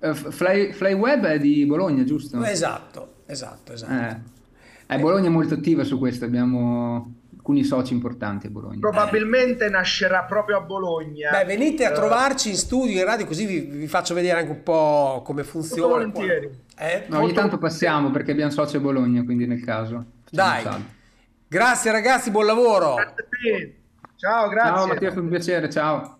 Uh, 0.00 0.14
Fly, 0.14 0.72
Flyweb 0.72 1.24
è 1.26 1.38
di 1.38 1.66
Bologna, 1.66 2.04
giusto? 2.04 2.42
Esatto, 2.44 3.22
esatto, 3.26 3.72
esatto. 3.72 4.20
Eh. 4.88 4.94
Eh, 4.94 4.98
Bologna 4.98 5.26
è 5.26 5.30
molto 5.30 5.54
attiva 5.54 5.84
su 5.84 5.98
questo, 5.98 6.24
abbiamo 6.24 7.14
alcuni 7.34 7.64
soci 7.64 7.94
importanti 7.94 8.46
a 8.46 8.50
Bologna. 8.50 8.78
Probabilmente 8.78 9.66
eh. 9.66 9.70
nascerà 9.70 10.22
proprio 10.22 10.58
a 10.58 10.60
Bologna. 10.60 11.30
Beh, 11.30 11.44
venite 11.44 11.84
a 11.84 11.92
trovarci 11.92 12.50
in 12.50 12.56
studio, 12.56 12.98
in 12.98 13.04
radio, 13.04 13.26
così 13.26 13.46
vi, 13.46 13.60
vi 13.60 13.86
faccio 13.86 14.14
vedere 14.14 14.40
anche 14.40 14.50
un 14.52 14.62
po' 14.62 15.22
come 15.24 15.44
funziona. 15.44 15.94
Volentieri. 15.94 16.50
Eh? 16.76 17.04
No, 17.08 17.20
ogni 17.20 17.32
tanto 17.32 17.58
passiamo 17.58 18.10
perché 18.10 18.32
abbiamo 18.32 18.50
soci 18.50 18.76
a 18.76 18.80
Bologna, 18.80 19.24
quindi 19.24 19.46
nel 19.46 19.64
caso. 19.64 20.04
Dai. 20.30 20.64
Grazie 21.48 21.90
ragazzi, 21.90 22.30
buon 22.30 22.46
lavoro. 22.46 22.94
Grazie 22.94 23.22
a 23.22 23.26
te. 23.40 23.74
Ciao, 24.18 24.48
grazie. 24.48 24.72
Ciao 24.74 24.86
Mattia, 24.88 25.12
è 25.12 25.16
un 25.16 25.28
piacere, 25.28 25.70
ciao. 25.70 26.16